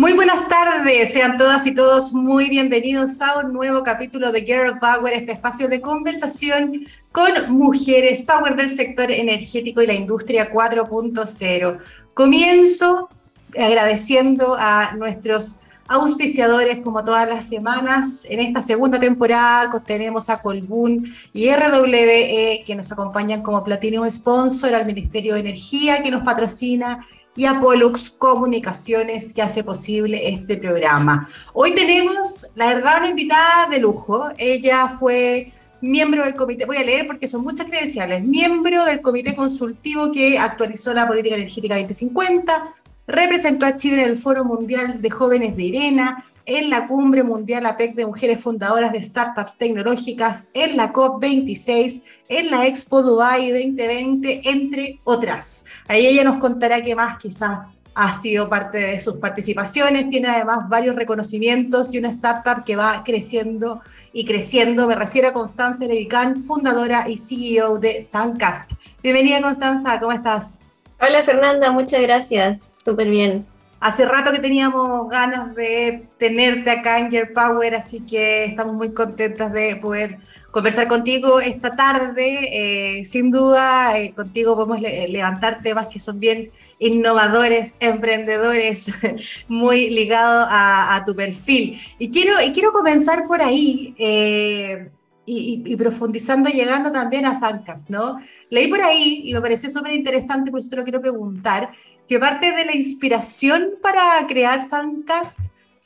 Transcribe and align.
Muy 0.00 0.14
buenas 0.14 0.48
tardes, 0.48 1.12
sean 1.12 1.36
todas 1.36 1.66
y 1.66 1.74
todos 1.74 2.14
muy 2.14 2.48
bienvenidos 2.48 3.20
a 3.20 3.36
un 3.36 3.52
nuevo 3.52 3.82
capítulo 3.82 4.32
de 4.32 4.40
Girl 4.40 4.78
Power, 4.78 5.12
este 5.12 5.32
espacio 5.32 5.68
de 5.68 5.82
conversación 5.82 6.86
con 7.12 7.52
mujeres, 7.52 8.22
power 8.22 8.56
del 8.56 8.70
sector 8.70 9.10
energético 9.10 9.82
y 9.82 9.86
la 9.86 9.92
industria 9.92 10.50
4.0. 10.50 11.78
Comienzo 12.14 13.10
agradeciendo 13.54 14.56
a 14.58 14.94
nuestros 14.96 15.60
auspiciadores 15.86 16.78
como 16.78 17.04
todas 17.04 17.28
las 17.28 17.46
semanas. 17.46 18.24
En 18.30 18.40
esta 18.40 18.62
segunda 18.62 18.98
temporada 18.98 19.82
tenemos 19.84 20.30
a 20.30 20.40
Colbún 20.40 21.12
y 21.34 21.50
RWE 21.52 22.62
que 22.64 22.74
nos 22.74 22.90
acompañan 22.90 23.42
como 23.42 23.62
Platinum 23.62 24.10
Sponsor, 24.10 24.74
al 24.74 24.86
Ministerio 24.86 25.34
de 25.34 25.40
Energía 25.40 26.02
que 26.02 26.10
nos 26.10 26.22
patrocina 26.22 27.06
y 27.36 27.44
a 27.44 27.60
Pollux 27.60 28.10
Comunicaciones 28.10 29.32
que 29.32 29.42
hace 29.42 29.62
posible 29.62 30.28
este 30.28 30.56
programa. 30.56 31.28
Hoy 31.52 31.74
tenemos, 31.74 32.48
la 32.54 32.74
verdad, 32.74 32.98
una 32.98 33.10
invitada 33.10 33.68
de 33.68 33.78
lujo. 33.78 34.28
Ella 34.36 34.96
fue 34.98 35.52
miembro 35.80 36.24
del 36.24 36.34
comité, 36.34 36.66
voy 36.66 36.76
a 36.76 36.84
leer 36.84 37.06
porque 37.06 37.28
son 37.28 37.42
muchas 37.42 37.66
credenciales, 37.66 38.22
miembro 38.22 38.84
del 38.84 39.00
comité 39.00 39.34
consultivo 39.34 40.12
que 40.12 40.38
actualizó 40.38 40.92
la 40.92 41.06
política 41.06 41.36
energética 41.36 41.76
2050, 41.76 42.74
representó 43.06 43.66
a 43.66 43.76
Chile 43.76 44.02
en 44.02 44.10
el 44.10 44.16
Foro 44.16 44.44
Mundial 44.44 45.00
de 45.00 45.10
Jóvenes 45.10 45.56
de 45.56 45.62
Irena, 45.62 46.24
en 46.50 46.68
la 46.68 46.88
Cumbre 46.88 47.22
Mundial 47.22 47.64
APEC 47.64 47.94
de 47.94 48.06
Mujeres 48.06 48.42
Fundadoras 48.42 48.90
de 48.90 49.00
Startups 49.00 49.56
Tecnológicas, 49.56 50.50
en 50.52 50.76
la 50.76 50.92
COP26, 50.92 52.02
en 52.28 52.50
la 52.50 52.66
Expo 52.66 53.02
Dubai 53.02 53.52
2020, 53.52 54.40
entre 54.50 54.98
otras. 55.04 55.64
Ahí 55.86 56.06
ella 56.06 56.24
nos 56.24 56.38
contará 56.38 56.82
qué 56.82 56.96
más 56.96 57.18
quizás 57.18 57.60
ha 57.94 58.14
sido 58.14 58.48
parte 58.48 58.78
de 58.78 59.00
sus 59.00 59.18
participaciones, 59.18 60.10
tiene 60.10 60.26
además 60.26 60.68
varios 60.68 60.96
reconocimientos 60.96 61.94
y 61.94 61.98
una 61.98 62.08
startup 62.08 62.64
que 62.64 62.74
va 62.74 63.04
creciendo 63.04 63.80
y 64.12 64.24
creciendo. 64.24 64.88
Me 64.88 64.96
refiero 64.96 65.28
a 65.28 65.32
Constanza 65.32 65.86
Levicán, 65.86 66.42
fundadora 66.42 67.08
y 67.08 67.16
CEO 67.16 67.78
de 67.78 68.02
Suncast. 68.02 68.72
Bienvenida 69.04 69.40
Constanza, 69.40 70.00
¿cómo 70.00 70.10
estás? 70.10 70.58
Hola 71.00 71.22
Fernanda, 71.22 71.70
muchas 71.70 72.02
gracias, 72.02 72.78
súper 72.84 73.08
bien. 73.08 73.46
Hace 73.80 74.04
rato 74.04 74.30
que 74.30 74.40
teníamos 74.40 75.08
ganas 75.08 75.54
de 75.54 76.06
tenerte 76.18 76.70
acá 76.70 76.98
en 76.98 77.10
Gear 77.10 77.32
Power, 77.32 77.74
así 77.74 78.00
que 78.00 78.44
estamos 78.44 78.74
muy 78.74 78.92
contentas 78.92 79.50
de 79.54 79.76
poder 79.76 80.18
conversar 80.50 80.86
contigo 80.86 81.40
esta 81.40 81.74
tarde. 81.74 82.98
Eh, 83.00 83.06
sin 83.06 83.30
duda, 83.30 83.98
eh, 83.98 84.12
contigo 84.14 84.54
podemos 84.54 84.82
levantar 84.82 85.62
temas 85.62 85.86
que 85.86 85.98
son 85.98 86.20
bien 86.20 86.50
innovadores, 86.78 87.76
emprendedores, 87.80 88.92
muy 89.48 89.88
ligados 89.88 90.46
a, 90.50 91.02
tu 91.06 91.16
perfil. 91.16 91.80
Y 91.98 92.10
quiero, 92.10 92.34
y 92.42 92.52
quiero 92.52 92.72
comenzar 92.72 93.26
por 93.26 93.40
ahí 93.40 93.94
eh, 93.98 94.90
y, 95.24 95.62
y, 95.64 95.76
profundizando, 95.76 96.50
llegando 96.50 96.92
también 96.92 97.24
a 97.24 97.40
Zancas, 97.40 97.88
¿no? 97.88 98.18
Leí 98.50 98.68
por 98.68 98.82
ahí 98.82 99.22
y 99.24 99.32
me 99.32 99.40
pareció 99.40 99.70
súper 99.70 99.92
interesante, 99.92 100.50
por 100.50 100.60
eso 100.60 100.68
te 100.68 100.76
lo 100.76 100.82
quiero 100.84 101.00
preguntar 101.00 101.70
que 102.10 102.18
parte 102.18 102.50
de 102.50 102.64
la 102.64 102.74
inspiración 102.74 103.74
para 103.80 104.26
crear 104.26 104.68
Suncast 104.68 105.38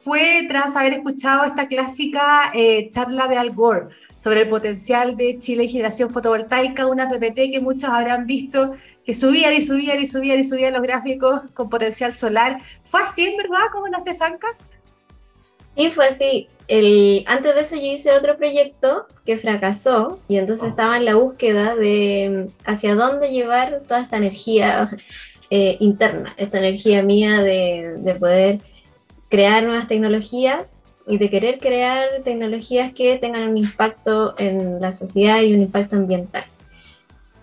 fue 0.02 0.46
tras 0.48 0.74
haber 0.74 0.94
escuchado 0.94 1.44
esta 1.44 1.68
clásica 1.68 2.50
eh, 2.54 2.88
charla 2.88 3.26
de 3.26 3.36
Al 3.36 3.50
Gore 3.50 3.88
sobre 4.18 4.40
el 4.40 4.48
potencial 4.48 5.18
de 5.18 5.36
Chile 5.38 5.64
y 5.64 5.68
generación 5.68 6.08
fotovoltaica, 6.08 6.86
una 6.86 7.10
PPT 7.10 7.52
que 7.52 7.60
muchos 7.60 7.90
habrán 7.90 8.26
visto 8.26 8.74
que 9.04 9.12
subían 9.12 9.52
y 9.52 9.60
subían 9.60 10.00
y 10.00 10.06
subían 10.06 10.40
y 10.40 10.44
subían 10.44 10.72
los 10.72 10.80
gráficos 10.80 11.42
con 11.52 11.68
potencial 11.68 12.14
solar. 12.14 12.58
¿Fue 12.86 13.02
así 13.02 13.26
en 13.26 13.36
verdad 13.36 13.66
como 13.70 13.86
nace 13.88 14.16
Suncast? 14.16 14.72
Sí, 15.76 15.90
fue 15.90 16.06
así. 16.06 16.48
El, 16.68 17.22
antes 17.26 17.54
de 17.54 17.60
eso 17.60 17.76
yo 17.76 17.82
hice 17.82 18.12
otro 18.12 18.38
proyecto 18.38 19.08
que 19.26 19.36
fracasó 19.36 20.20
y 20.26 20.38
entonces 20.38 20.64
oh. 20.64 20.68
estaba 20.70 20.96
en 20.96 21.04
la 21.04 21.16
búsqueda 21.16 21.76
de 21.76 22.48
hacia 22.64 22.94
dónde 22.94 23.28
llevar 23.28 23.82
toda 23.86 24.00
esta 24.00 24.16
energía 24.16 24.88
eh, 25.56 25.76
interna, 25.78 26.34
esta 26.36 26.58
energía 26.58 27.04
mía 27.04 27.40
de, 27.40 28.16
poder 28.18 28.58
crear 29.28 29.62
nuevas 29.62 29.86
tecnologías 29.86 30.76
y 31.06 31.16
de 31.16 31.30
querer 31.30 31.60
crear 31.60 32.08
tecnologías 32.24 32.92
que 32.92 33.16
tengan 33.18 33.48
un 33.48 33.56
impacto 33.56 34.34
en 34.36 34.80
la 34.80 34.90
sociedad 34.90 35.42
y 35.42 35.54
un 35.54 35.60
impacto 35.60 35.94
ambiental. 35.94 36.42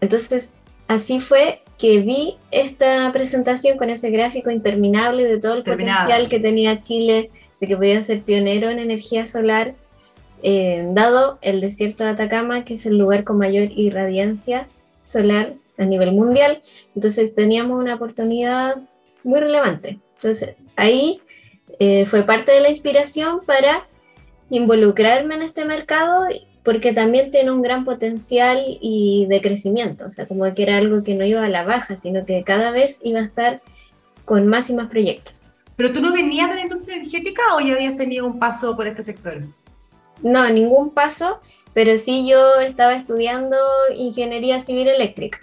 Entonces, 0.01 0.55
así 0.89 1.21
fue 1.21 1.61
que 1.77 2.01
vi 2.01 2.35
esta 2.51 3.09
presentación 3.13 3.77
con 3.77 3.89
ese 3.89 4.09
gráfico 4.09 4.51
interminable 4.51 5.23
de 5.23 5.39
todo 5.39 5.53
el 5.53 5.63
potencial 5.63 6.27
que 6.27 6.41
tenía 6.41 6.81
Chile, 6.81 7.31
de 7.61 7.67
que 7.69 7.77
podía 7.77 8.01
ser 8.01 8.23
pionero 8.23 8.69
en 8.69 8.79
energía 8.79 9.25
solar, 9.25 9.73
eh, 10.43 10.85
dado 10.91 11.39
el 11.41 11.61
desierto 11.61 12.03
de 12.03 12.09
Atacama, 12.09 12.65
que 12.65 12.73
es 12.73 12.85
el 12.85 12.97
lugar 12.97 13.23
con 13.23 13.37
mayor 13.37 13.69
irradiancia 13.73 14.67
solar 15.05 15.53
a 15.81 15.85
nivel 15.85 16.11
mundial. 16.11 16.61
Entonces 16.95 17.33
teníamos 17.35 17.79
una 17.79 17.95
oportunidad 17.95 18.77
muy 19.23 19.39
relevante. 19.39 19.99
Entonces 20.15 20.55
ahí 20.75 21.21
eh, 21.79 22.05
fue 22.05 22.23
parte 22.23 22.51
de 22.51 22.61
la 22.61 22.69
inspiración 22.69 23.41
para 23.45 23.87
involucrarme 24.49 25.35
en 25.35 25.41
este 25.41 25.65
mercado 25.65 26.27
porque 26.63 26.93
también 26.93 27.31
tiene 27.31 27.51
un 27.51 27.61
gran 27.61 27.85
potencial 27.85 28.77
y 28.81 29.25
de 29.27 29.41
crecimiento, 29.41 30.05
o 30.05 30.11
sea, 30.11 30.27
como 30.27 30.53
que 30.53 30.63
era 30.63 30.77
algo 30.77 31.03
que 31.03 31.15
no 31.15 31.25
iba 31.25 31.43
a 31.43 31.49
la 31.49 31.63
baja, 31.63 31.97
sino 31.97 32.25
que 32.25 32.43
cada 32.43 32.71
vez 32.71 32.99
iba 33.03 33.19
a 33.19 33.23
estar 33.23 33.61
con 34.25 34.47
más 34.47 34.69
y 34.69 34.73
más 34.73 34.87
proyectos. 34.87 35.47
¿Pero 35.75 35.91
tú 35.91 36.01
no 36.01 36.13
venías 36.13 36.49
de 36.49 36.55
la 36.55 36.61
industria 36.61 36.97
energética 36.97 37.41
o 37.55 37.59
ya 37.59 37.73
habías 37.73 37.97
tenido 37.97 38.27
un 38.27 38.37
paso 38.37 38.75
por 38.75 38.85
este 38.85 39.03
sector? 39.03 39.41
No, 40.21 40.47
ningún 40.49 40.91
paso, 40.91 41.39
pero 41.73 41.97
sí 41.97 42.27
yo 42.29 42.59
estaba 42.59 42.93
estudiando 42.93 43.57
ingeniería 43.95 44.59
civil 44.59 44.87
eléctrica. 44.87 45.39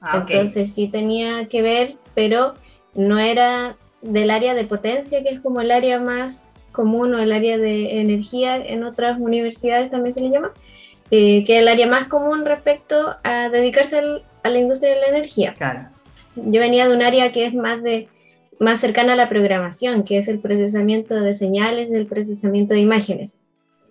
Ah, 0.00 0.24
Entonces 0.28 0.72
sí 0.72 0.88
tenía 0.88 1.46
que 1.48 1.62
ver, 1.62 1.96
pero 2.14 2.54
no 2.94 3.18
era 3.18 3.76
del 4.02 4.30
área 4.30 4.54
de 4.54 4.64
potencia, 4.64 5.22
que 5.22 5.30
es 5.30 5.40
como 5.40 5.60
el 5.60 5.70
área 5.70 5.98
más 6.00 6.50
común 6.72 7.14
o 7.14 7.18
el 7.18 7.32
área 7.32 7.58
de 7.58 8.00
energía 8.00 8.56
en 8.56 8.84
otras 8.84 9.18
universidades 9.18 9.90
también 9.90 10.14
se 10.14 10.20
le 10.20 10.30
llama, 10.30 10.52
eh, 11.10 11.44
que 11.44 11.56
es 11.56 11.62
el 11.62 11.68
área 11.68 11.86
más 11.86 12.08
común 12.08 12.44
respecto 12.44 13.16
a 13.22 13.48
dedicarse 13.48 14.02
a 14.42 14.48
la 14.48 14.58
industria 14.58 14.94
de 14.94 15.00
la 15.00 15.08
energía. 15.08 15.54
Yo 16.36 16.60
venía 16.60 16.88
de 16.88 16.94
un 16.94 17.02
área 17.02 17.32
que 17.32 17.44
es 17.44 17.54
más 17.54 17.82
de 17.82 18.08
más 18.58 18.78
cercana 18.78 19.14
a 19.14 19.16
la 19.16 19.28
programación, 19.28 20.04
que 20.04 20.18
es 20.18 20.28
el 20.28 20.38
procesamiento 20.38 21.18
de 21.18 21.32
señales, 21.32 21.90
el 21.90 22.06
procesamiento 22.06 22.74
de 22.74 22.80
imágenes. 22.80 23.40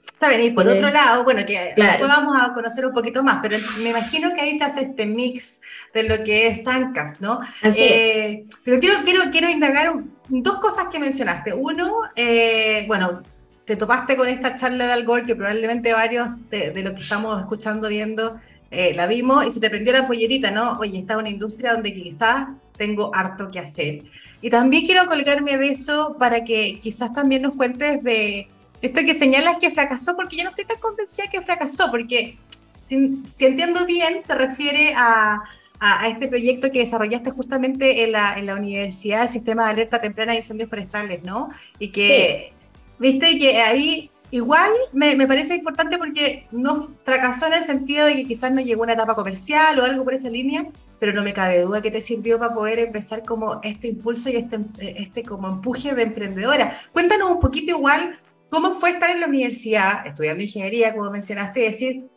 Está 0.06 0.28
bien, 0.28 0.42
y 0.42 0.52
por 0.52 0.68
otro 0.68 0.90
lado, 0.90 1.24
bueno, 1.24 1.46
que 1.46 1.74
después 1.78 2.08
vamos 2.10 2.38
a 2.38 2.54
conocer 2.54 2.86
un 2.86 2.94
poquito 2.94 3.24
más, 3.24 3.40
pero 3.42 3.58
me 3.78 3.92
imagino 3.92 4.34
que 4.34 4.42
ahí 4.42 4.58
se 4.58 4.66
hace 4.66 4.82
este 4.82 5.06
mix 5.06 5.62
de 5.94 6.04
lo 6.04 6.22
que 6.26 6.48
es 6.48 6.66
Zancas, 6.66 7.22
¿no? 7.22 7.40
Así 7.62 7.84
eh, 7.84 8.46
Pero 8.66 8.82
quiero, 8.82 8.96
quiero, 9.06 9.22
quiero 9.32 9.50
indagar 9.50 9.94
dos 10.28 10.60
cosas 10.60 10.88
que 10.92 11.00
mencionaste. 11.00 11.54
Uno, 11.54 12.02
eh, 12.18 12.84
bueno, 12.88 13.24
te 13.64 13.78
topaste 13.78 14.18
con 14.18 14.28
esta 14.28 14.56
charla 14.56 14.88
de 14.88 14.92
Algor, 14.92 15.26
que 15.26 15.38
probablemente 15.38 15.94
varios 15.94 16.28
de, 16.50 16.72
de 16.72 16.84
lo 16.84 16.94
que 16.94 17.02
estamos 17.02 17.40
escuchando, 17.40 17.88
viendo, 17.88 18.42
eh, 18.72 18.94
la 18.94 19.08
vimos, 19.08 19.46
y 19.46 19.54
se 19.54 19.62
te 19.62 19.70
prendió 19.70 19.94
la 19.94 20.06
pollerita, 20.06 20.52
¿no? 20.52 20.80
Oye, 20.80 21.00
está 21.00 21.18
una 21.18 21.30
industria 21.30 21.74
donde 21.74 21.94
quizás 21.94 22.50
tengo 22.76 23.16
harto 23.16 23.50
que 23.50 23.60
hacer. 23.60 24.04
Y 24.42 24.50
también 24.50 24.86
quiero 24.86 25.06
colgarme 25.06 25.58
de 25.58 25.70
eso 25.70 26.18
para 26.20 26.44
que 26.44 26.80
quizás 26.82 27.14
también 27.14 27.44
nos 27.44 27.56
cuentes 27.56 28.04
de 28.04 28.50
esto 28.82 29.02
que 29.02 29.16
señalas 29.16 29.58
que 29.58 29.72
fracasó, 29.72 30.16
porque 30.16 30.38
yo 30.38 30.44
no 30.44 30.50
estoy 30.52 30.66
tan 30.66 30.80
convencida 30.80 31.28
que 31.28 31.42
fracasó, 31.42 31.92
porque 31.92 32.38
si, 32.86 33.46
entiendo 33.46 33.86
bien, 33.86 34.24
se 34.24 34.34
refiere 34.36 34.94
a, 34.96 35.42
a, 35.80 36.08
este 36.08 36.28
proyecto 36.28 36.72
que 36.72 36.80
desarrollaste 36.80 37.32
justamente 37.32 38.04
en 38.04 38.14
la, 38.14 38.34
en 38.36 38.46
la 38.46 38.56
Universidad 38.56 39.22
del 39.22 39.30
Sistema 39.30 39.66
de 39.66 39.72
Alerta 39.72 40.02
Temprana 40.02 40.32
de 40.32 40.40
Incendios 40.40 40.70
Forestales, 40.70 41.24
¿no? 41.24 41.50
Y 41.78 41.90
que, 41.90 42.54
viste, 42.98 43.38
que 43.38 43.58
ahí 43.58 44.10
igual 44.32 44.72
me, 44.94 45.16
me, 45.16 45.28
parece 45.28 45.56
importante 45.56 45.98
porque 45.98 46.48
no 46.52 46.90
fracasó 47.04 47.48
en 47.48 47.54
el 47.54 47.64
sentido 47.64 48.06
de 48.06 48.16
que 48.16 48.26
quizás 48.26 48.52
no 48.52 48.62
llegó 48.62 48.84
a 48.84 48.86
una 48.86 48.94
etapa 48.94 49.16
comercial 49.16 49.80
o 49.80 49.86
algo 49.86 50.04
por 50.04 50.14
esa 50.14 50.30
línea, 50.30 50.66
pero 51.00 51.14
no 51.14 51.24
me 51.24 51.34
cabe 51.34 51.62
duda 51.62 51.82
que 51.82 51.92
te 51.92 52.02
sirvió 52.02 52.40
para 52.40 52.54
poder 52.54 52.80
empezar 52.80 53.24
como 53.24 53.60
este 53.64 53.88
impulso 53.88 54.30
y 54.30 54.36
este, 54.36 54.60
este 54.80 55.24
como 55.24 55.48
empuje 55.48 55.94
de 55.94 56.04
emprendedora. 56.04 56.80
Cuéntanos 56.92 57.30
un 57.30 57.40
poquito 57.40 57.72
igual 57.72 58.18
¿Cómo 58.50 58.74
fue 58.74 58.92
estar 58.92 59.12
en 59.12 59.22
la 59.22 59.28
universidad, 59.28 60.06
estudiando 60.08 60.44
ingeniería, 60.44 60.96
como 60.96 61.12
mencionaste, 61.12 61.62
y 61.62 61.64
decir, 61.64 62.08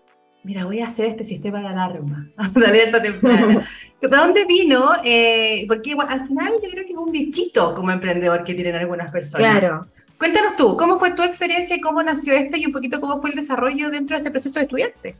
mira, 0.42 0.64
voy 0.64 0.80
a 0.80 0.86
hacer 0.86 1.06
este 1.06 1.24
sistema 1.24 1.60
de 1.60 1.68
alarma, 1.68 2.28
de 2.54 2.66
alerta 2.66 3.02
temprana? 3.02 3.68
¿Para 4.00 4.22
dónde 4.22 4.44
vino? 4.46 4.82
Eh, 5.04 5.64
porque 5.68 5.94
al 6.08 6.26
final 6.26 6.54
yo 6.62 6.70
creo 6.70 6.84
que 6.84 6.92
es 6.92 6.98
un 6.98 7.12
bichito 7.12 7.74
como 7.74 7.90
emprendedor 7.90 8.44
que 8.44 8.54
tienen 8.54 8.74
algunas 8.74 9.10
personas. 9.10 9.58
Claro. 9.58 9.86
Cuéntanos 10.18 10.56
tú, 10.56 10.76
¿cómo 10.76 10.98
fue 10.98 11.10
tu 11.12 11.22
experiencia 11.22 11.76
y 11.76 11.80
cómo 11.80 12.02
nació 12.02 12.34
este 12.34 12.58
y 12.58 12.66
un 12.66 12.72
poquito 12.72 13.00
cómo 13.00 13.20
fue 13.20 13.30
el 13.30 13.36
desarrollo 13.36 13.90
dentro 13.90 14.14
de 14.14 14.18
este 14.18 14.30
proceso 14.30 14.58
de 14.58 14.64
estudiante? 14.64 15.16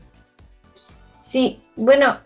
Sí, 1.21 1.61
bueno, 1.75 2.19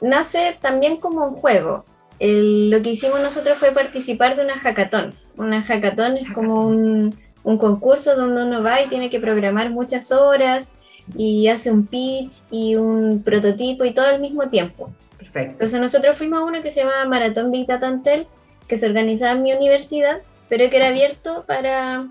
nace 0.00 0.56
también 0.60 0.96
como 0.96 1.26
un 1.26 1.34
juego. 1.36 1.84
lo 2.18 2.82
que 2.82 2.90
hicimos 2.90 3.20
nosotros 3.20 3.58
fue 3.58 3.72
participar 3.72 4.36
de 4.36 4.42
una 4.42 4.58
hackathon. 4.58 5.14
Una 5.36 5.62
hackathon 5.62 6.16
es 6.16 6.32
como 6.32 6.66
un, 6.66 7.16
un 7.46 7.58
concurso 7.58 8.16
donde 8.16 8.42
uno 8.42 8.60
va 8.60 8.82
y 8.82 8.88
tiene 8.88 9.08
que 9.08 9.20
programar 9.20 9.70
muchas 9.70 10.10
horas 10.10 10.72
y 11.16 11.46
hace 11.46 11.70
un 11.70 11.86
pitch 11.86 12.38
y 12.50 12.74
un 12.74 13.22
prototipo 13.22 13.84
y 13.84 13.94
todo 13.94 14.06
al 14.08 14.20
mismo 14.20 14.48
tiempo. 14.48 14.90
Perfecto. 15.16 15.52
Entonces 15.52 15.80
nosotros 15.80 16.16
fuimos 16.16 16.40
a 16.40 16.44
uno 16.44 16.60
que 16.60 16.72
se 16.72 16.80
llama 16.80 17.04
Maratón 17.04 17.52
Big 17.52 17.68
Data 17.68 17.86
Antel, 17.86 18.26
que 18.66 18.76
se 18.76 18.86
organizaba 18.86 19.30
en 19.30 19.44
mi 19.44 19.52
universidad, 19.52 20.22
pero 20.48 20.68
que 20.68 20.76
era 20.76 20.88
abierto 20.88 21.44
para 21.46 22.08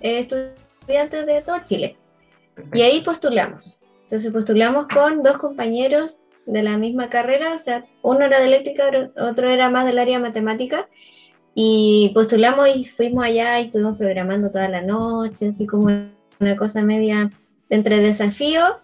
eh, 0.00 0.18
estudiantes 0.18 1.26
de 1.26 1.42
todo 1.42 1.58
Chile. 1.62 1.96
Y 2.74 2.82
ahí 2.82 3.02
postulamos. 3.02 3.78
Entonces 4.02 4.32
postulamos 4.32 4.88
con 4.88 5.22
dos 5.22 5.38
compañeros 5.38 6.18
de 6.44 6.64
la 6.64 6.76
misma 6.76 7.08
carrera, 7.08 7.54
o 7.54 7.58
sea, 7.60 7.84
uno 8.02 8.24
era 8.24 8.40
de 8.40 8.46
eléctrica, 8.46 8.90
otro 9.16 9.48
era 9.48 9.70
más 9.70 9.86
del 9.86 10.00
área 10.00 10.18
matemática, 10.18 10.88
y 11.58 12.10
postulamos 12.12 12.68
y 12.68 12.84
fuimos 12.84 13.24
allá 13.24 13.58
y 13.58 13.64
estuvimos 13.64 13.96
programando 13.96 14.50
toda 14.50 14.68
la 14.68 14.82
noche, 14.82 15.48
así 15.48 15.66
como 15.66 15.86
una 16.38 16.54
cosa 16.54 16.82
media 16.82 17.30
entre 17.70 18.00
desafío 18.00 18.78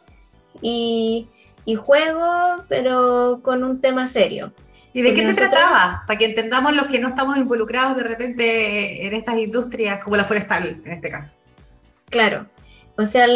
y, 0.62 1.28
y 1.66 1.74
juego, 1.74 2.64
pero 2.70 3.40
con 3.42 3.62
un 3.62 3.82
tema 3.82 4.08
serio. 4.08 4.54
¿Y 4.94 5.02
de 5.02 5.12
qué 5.12 5.26
se 5.26 5.34
trataba? 5.34 6.04
Para 6.06 6.19
que 6.19 6.24
entendamos 6.24 6.74
los 6.74 6.86
que 6.86 6.98
no 6.98 7.08
estamos 7.08 7.36
involucrados 7.36 7.94
de 7.98 8.04
repente 8.04 9.06
en 9.06 9.12
estas 9.12 9.36
industrias, 9.36 10.02
como 10.02 10.16
la 10.16 10.25
forestal 10.25 10.80
en 10.82 10.92
este 10.92 11.10
caso. 11.10 11.36
Claro, 12.08 12.46
o 12.96 13.04
sea, 13.04 13.26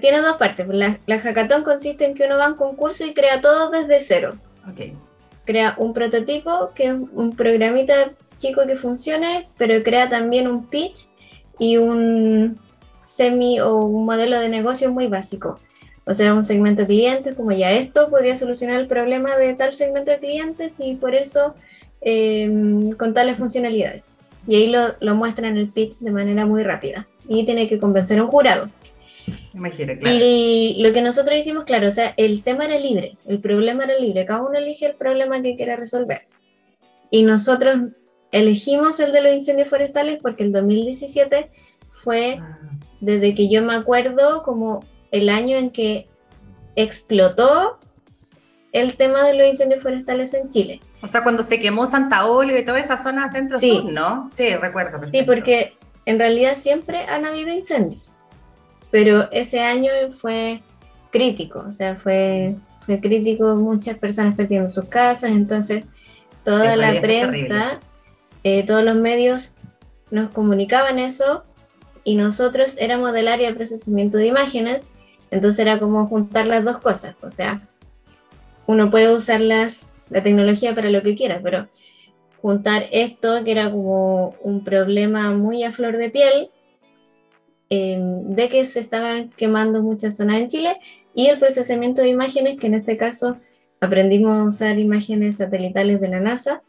tiene 0.00 0.20
dos 0.20 0.36
partes. 0.36 0.68
La, 0.68 0.98
la 1.06 1.18
hackathon 1.18 1.64
consiste 1.64 2.04
en 2.04 2.14
que 2.14 2.26
uno 2.26 2.38
va 2.38 2.46
a 2.46 2.50
un 2.50 2.56
concurso 2.56 3.04
y 3.04 3.12
crea 3.12 3.40
todo 3.40 3.70
desde 3.70 4.00
cero. 4.00 4.36
Crea 5.44 5.74
un 5.78 5.92
prototipo, 5.92 6.70
que 6.76 6.84
es 6.84 6.94
un 7.12 7.34
programita 7.34 8.12
chico 8.38 8.66
que 8.66 8.76
funcione, 8.76 9.48
pero 9.56 9.82
crea 9.82 10.08
también 10.08 10.48
un 10.48 10.66
pitch 10.66 11.06
y 11.58 11.76
un 11.76 12.58
semi 13.04 13.60
o 13.60 13.76
un 13.76 14.04
modelo 14.04 14.38
de 14.40 14.48
negocio 14.48 14.90
muy 14.90 15.06
básico. 15.06 15.58
O 16.04 16.14
sea, 16.14 16.34
un 16.34 16.44
segmento 16.44 16.82
de 16.82 16.88
clientes, 16.88 17.36
como 17.36 17.52
ya 17.52 17.72
esto 17.72 18.08
podría 18.10 18.36
solucionar 18.36 18.78
el 18.80 18.86
problema 18.86 19.36
de 19.36 19.54
tal 19.54 19.72
segmento 19.72 20.12
de 20.12 20.18
clientes 20.18 20.78
y 20.78 20.94
por 20.94 21.14
eso 21.14 21.54
eh, 22.00 22.48
con 22.96 23.12
tales 23.12 23.38
funcionalidades. 23.38 24.10
Y 24.46 24.54
ahí 24.54 24.66
lo, 24.68 24.94
lo 25.00 25.16
muestra 25.16 25.48
en 25.48 25.56
el 25.56 25.68
pitch 25.68 25.98
de 25.98 26.12
manera 26.12 26.46
muy 26.46 26.62
rápida. 26.62 27.08
Y 27.28 27.44
tiene 27.44 27.66
que 27.66 27.80
convencer 27.80 28.20
a 28.20 28.22
un 28.22 28.28
jurado. 28.28 28.70
Imagínate, 29.54 29.98
claro. 29.98 30.16
Y 30.20 30.76
lo 30.80 30.92
que 30.92 31.02
nosotros 31.02 31.36
hicimos, 31.36 31.64
claro, 31.64 31.88
o 31.88 31.90
sea, 31.90 32.14
el 32.16 32.42
tema 32.42 32.66
era 32.66 32.78
libre, 32.78 33.16
el 33.26 33.40
problema 33.40 33.84
era 33.84 33.98
libre, 33.98 34.24
cada 34.24 34.42
uno 34.42 34.56
elige 34.56 34.86
el 34.86 34.94
problema 34.94 35.42
que 35.42 35.56
quiera 35.56 35.74
resolver. 35.74 36.26
Y 37.10 37.22
nosotros 37.22 37.78
elegimos 38.38 39.00
el 39.00 39.12
de 39.12 39.22
los 39.22 39.32
incendios 39.32 39.68
forestales 39.68 40.18
porque 40.20 40.44
el 40.44 40.52
2017 40.52 41.50
fue, 42.02 42.38
ah. 42.40 42.58
desde 43.00 43.34
que 43.34 43.48
yo 43.48 43.62
me 43.62 43.74
acuerdo, 43.74 44.42
como 44.42 44.84
el 45.10 45.28
año 45.28 45.56
en 45.56 45.70
que 45.70 46.08
explotó 46.74 47.78
el 48.72 48.96
tema 48.96 49.24
de 49.24 49.34
los 49.34 49.46
incendios 49.46 49.82
forestales 49.82 50.34
en 50.34 50.50
Chile. 50.50 50.80
O 51.00 51.08
sea, 51.08 51.22
cuando 51.22 51.42
se 51.42 51.58
quemó 51.58 51.86
Santa 51.86 52.26
Olga 52.26 52.58
y 52.58 52.64
toda 52.64 52.78
esa 52.78 53.02
zona 53.02 53.30
centro-sur, 53.30 53.84
¿no? 53.90 54.28
Sí, 54.28 54.54
recuerdo. 54.54 55.02
Sí, 55.08 55.22
porque 55.22 55.74
en 56.04 56.18
realidad 56.18 56.56
siempre 56.56 56.98
han 57.08 57.24
habido 57.24 57.52
incendios, 57.52 58.12
pero 58.90 59.30
ese 59.32 59.60
año 59.60 59.90
fue 60.20 60.62
crítico, 61.10 61.64
o 61.66 61.72
sea, 61.72 61.96
fue, 61.96 62.56
fue 62.84 63.00
crítico, 63.00 63.56
muchas 63.56 63.96
personas 63.96 64.34
perdieron 64.36 64.68
sus 64.68 64.84
casas, 64.84 65.30
entonces 65.30 65.84
toda 66.44 66.76
la 66.76 67.00
prensa, 67.00 67.80
eh, 68.46 68.64
todos 68.64 68.84
los 68.84 68.94
medios 68.94 69.54
nos 70.10 70.30
comunicaban 70.30 70.98
eso 70.98 71.44
y 72.04 72.14
nosotros 72.14 72.76
éramos 72.78 73.12
del 73.12 73.28
área 73.28 73.48
de 73.48 73.56
procesamiento 73.56 74.18
de 74.18 74.26
imágenes 74.26 74.86
entonces 75.30 75.60
era 75.60 75.78
como 75.78 76.06
juntar 76.06 76.46
las 76.46 76.64
dos 76.64 76.78
cosas. 76.78 77.16
O 77.22 77.30
sea, 77.30 77.60
uno 78.66 78.90
puede 78.90 79.14
usar 79.14 79.40
las, 79.40 79.96
la 80.10 80.22
tecnología 80.22 80.74
para 80.74 80.90
lo 80.90 81.02
que 81.02 81.16
quiera, 81.16 81.40
pero 81.42 81.68
juntar 82.40 82.86
esto, 82.92 83.42
que 83.44 83.52
era 83.52 83.70
como 83.70 84.34
un 84.42 84.64
problema 84.64 85.32
muy 85.32 85.64
a 85.64 85.72
flor 85.72 85.96
de 85.96 86.10
piel, 86.10 86.50
em, 87.68 88.34
de 88.34 88.48
que 88.48 88.64
se 88.64 88.80
estaban 88.80 89.30
quemando 89.30 89.82
muchas 89.82 90.16
zonas 90.16 90.38
en 90.38 90.48
Chile, 90.48 90.76
y 91.14 91.26
el 91.26 91.38
procesamiento 91.38 92.02
de 92.02 92.08
imágenes, 92.08 92.58
que 92.58 92.66
en 92.66 92.74
este 92.74 92.96
caso 92.96 93.38
aprendimos 93.80 94.38
a 94.38 94.44
usar 94.44 94.78
imágenes 94.78 95.38
satelitales 95.38 96.00
de 96.00 96.08
la 96.08 96.20
NASA, 96.20 96.62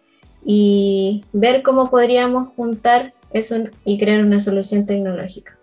y 0.47 1.25
ver 1.31 1.61
cómo 1.61 1.91
podríamos 1.91 2.49
juntar 2.55 3.13
eso 3.31 3.57
y 3.85 3.99
crear 3.99 4.23
una 4.23 4.39
solución 4.39 4.87
tecnológica 4.87 5.57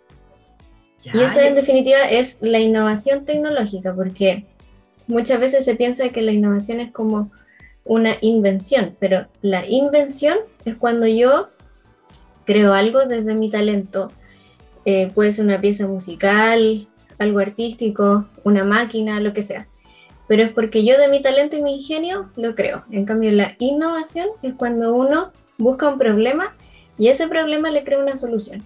y 1.12 1.20
eso 1.20 1.40
en 1.40 1.54
definitiva 1.54 1.98
es 2.08 2.38
la 2.40 2.60
innovación 2.60 3.24
tecnológica, 3.24 3.94
porque 3.94 4.46
muchas 5.06 5.38
veces 5.38 5.64
se 5.64 5.74
piensa 5.74 6.08
que 6.08 6.22
la 6.22 6.32
innovación 6.32 6.80
es 6.80 6.92
como 6.92 7.30
una 7.84 8.16
invención, 8.22 8.96
pero 8.98 9.26
la 9.42 9.66
invención 9.66 10.38
es 10.64 10.76
cuando 10.76 11.06
yo 11.06 11.50
creo 12.46 12.72
algo 12.72 13.04
desde 13.04 13.34
mi 13.34 13.50
talento. 13.50 14.10
Eh, 14.86 15.10
puede 15.14 15.32
ser 15.32 15.44
una 15.44 15.60
pieza 15.60 15.86
musical, 15.86 16.88
algo 17.18 17.38
artístico, 17.38 18.26
una 18.42 18.64
máquina, 18.64 19.20
lo 19.20 19.34
que 19.34 19.42
sea. 19.42 19.66
Pero 20.26 20.42
es 20.42 20.50
porque 20.52 20.84
yo 20.84 20.98
de 20.98 21.08
mi 21.08 21.22
talento 21.22 21.56
y 21.56 21.62
mi 21.62 21.76
ingenio 21.76 22.30
lo 22.36 22.54
creo. 22.54 22.84
En 22.90 23.04
cambio, 23.04 23.30
la 23.32 23.56
innovación 23.58 24.28
es 24.42 24.54
cuando 24.54 24.94
uno 24.94 25.32
busca 25.58 25.88
un 25.88 25.98
problema 25.98 26.54
y 26.98 27.08
ese 27.08 27.28
problema 27.28 27.70
le 27.70 27.84
crea 27.84 27.98
una 27.98 28.16
solución. 28.16 28.62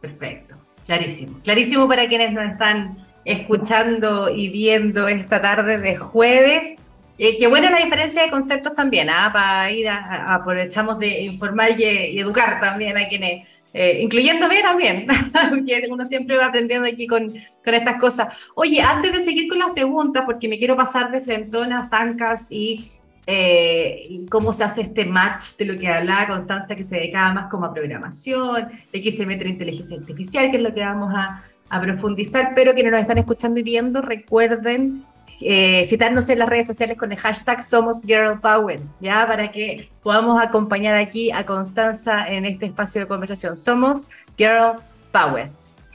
Perfecto. 0.00 0.56
Clarísimo, 0.86 1.38
clarísimo 1.44 1.86
para 1.88 2.08
quienes 2.08 2.32
nos 2.32 2.44
están 2.44 2.98
escuchando 3.24 4.28
y 4.28 4.48
viendo 4.48 5.06
esta 5.08 5.40
tarde 5.40 5.78
de 5.78 5.94
jueves. 5.94 6.74
Eh, 7.18 7.38
qué 7.38 7.46
buena 7.46 7.70
la 7.70 7.84
diferencia 7.84 8.22
de 8.22 8.30
conceptos 8.30 8.74
también, 8.74 9.08
¿ah? 9.08 9.30
para 9.32 9.70
ir 9.70 9.88
a, 9.88 10.34
aprovechamos 10.34 10.98
de 10.98 11.22
informar 11.22 11.78
y, 11.78 12.18
educar 12.18 12.58
también 12.60 12.98
a 12.98 13.06
quienes, 13.06 13.46
eh, 13.74 14.00
incluyéndome 14.02 14.60
también, 14.60 15.06
porque 15.50 15.88
uno 15.90 16.08
siempre 16.08 16.36
va 16.36 16.46
aprendiendo 16.46 16.86
aquí 16.86 17.06
con, 17.06 17.32
con 17.64 17.74
estas 17.74 17.96
cosas. 17.96 18.34
Oye, 18.54 18.82
antes 18.82 19.12
de 19.12 19.22
seguir 19.22 19.48
con 19.48 19.58
las 19.58 19.70
preguntas, 19.70 20.24
porque 20.26 20.48
me 20.48 20.58
quiero 20.58 20.76
pasar 20.76 21.10
de 21.10 21.20
frentona 21.20 21.80
a 21.80 21.84
Zancas 21.84 22.46
y 22.50 22.90
eh, 23.26 24.24
cómo 24.28 24.52
se 24.52 24.64
hace 24.64 24.80
este 24.82 25.04
match 25.04 25.56
de 25.56 25.66
lo 25.66 25.78
que 25.78 25.88
hablaba 25.88 26.26
Constanza, 26.26 26.74
que 26.74 26.84
se 26.84 26.96
dedicaba 26.96 27.32
más 27.32 27.46
como 27.48 27.66
a 27.66 27.72
programación, 27.72 28.68
de 28.92 29.00
que 29.02 29.12
se 29.12 29.24
mete 29.24 29.48
inteligencia 29.48 29.96
artificial, 29.96 30.50
que 30.50 30.56
es 30.56 30.62
lo 30.62 30.74
que 30.74 30.80
vamos 30.80 31.12
a, 31.14 31.44
profundizar, 31.80 32.52
pero 32.54 32.74
quienes 32.74 32.92
nos 32.92 33.00
están 33.00 33.16
escuchando 33.16 33.58
y 33.58 33.62
viendo, 33.62 34.02
recuerden 34.02 35.04
eh, 35.40 35.86
citarnos 35.88 36.28
en 36.28 36.38
las 36.38 36.48
redes 36.48 36.66
sociales 36.66 36.96
con 36.96 37.10
el 37.12 37.18
hashtag 37.18 37.64
Somos 37.64 38.02
Girl 38.02 38.40
Power, 38.40 38.80
¿ya? 39.00 39.26
Para 39.26 39.50
que 39.50 39.90
podamos 40.02 40.40
acompañar 40.40 40.96
aquí 40.96 41.30
a 41.30 41.46
Constanza 41.46 42.28
en 42.28 42.44
este 42.44 42.66
espacio 42.66 43.00
de 43.00 43.08
conversación. 43.08 43.56
Somos 43.56 44.08
Girl 44.36 44.74
Power. 45.10 45.50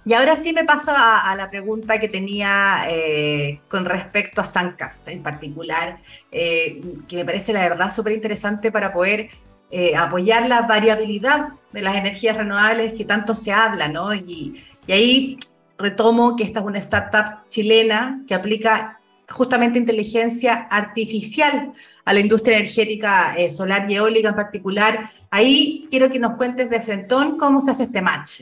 Y 0.07 0.13
ahora 0.13 0.37
sí 0.37 0.53
me 0.53 0.63
paso 0.63 0.93
a, 0.95 1.35
la 1.35 1.49
pregunta 1.49 1.99
que 1.99 2.07
tenía 2.07 2.85
eh, 2.87 3.59
con 3.67 3.83
respecto 3.83 4.39
a 4.39 4.45
Suncast 4.45 5.05
en 5.09 5.21
particular, 5.21 5.97
eh, 6.31 6.81
que 7.09 7.17
me 7.17 7.25
parece 7.25 7.51
la 7.51 7.67
verdad 7.67 7.93
súper 7.93 8.13
interesante 8.13 8.71
para 8.71 8.93
poder 8.93 9.29
eh, 9.69 9.97
apoyar 9.97 10.47
la 10.47 10.61
variabilidad 10.61 11.49
de 11.73 11.81
las 11.81 11.97
energías 11.97 12.37
renovables 12.37 12.93
que 12.93 13.03
tanto 13.03 13.35
se 13.35 13.51
habla, 13.51 13.89
¿no? 13.89 14.13
Y, 14.13 14.63
y 14.87 14.91
ahí 14.93 15.39
retomo 15.77 16.37
que 16.37 16.45
esta 16.45 16.61
es 16.61 16.65
una 16.65 16.79
startup 16.79 17.45
chilena 17.49 18.23
que 18.25 18.33
aplica 18.33 19.01
justamente 19.29 19.79
inteligencia 19.79 20.67
artificial 20.69 21.73
a 22.05 22.13
la 22.13 22.19
industria 22.19 22.57
energética 22.57 23.35
solar 23.49 23.89
y 23.89 23.95
eólica 23.95 24.29
en 24.29 24.35
particular. 24.35 25.11
Ahí 25.29 25.87
quiero 25.89 26.09
que 26.09 26.19
nos 26.19 26.37
cuentes 26.37 26.69
de 26.69 26.81
frentón 26.81 27.37
cómo 27.37 27.59
se 27.59 27.71
hace 27.71 27.83
este 27.83 28.01
match 28.01 28.41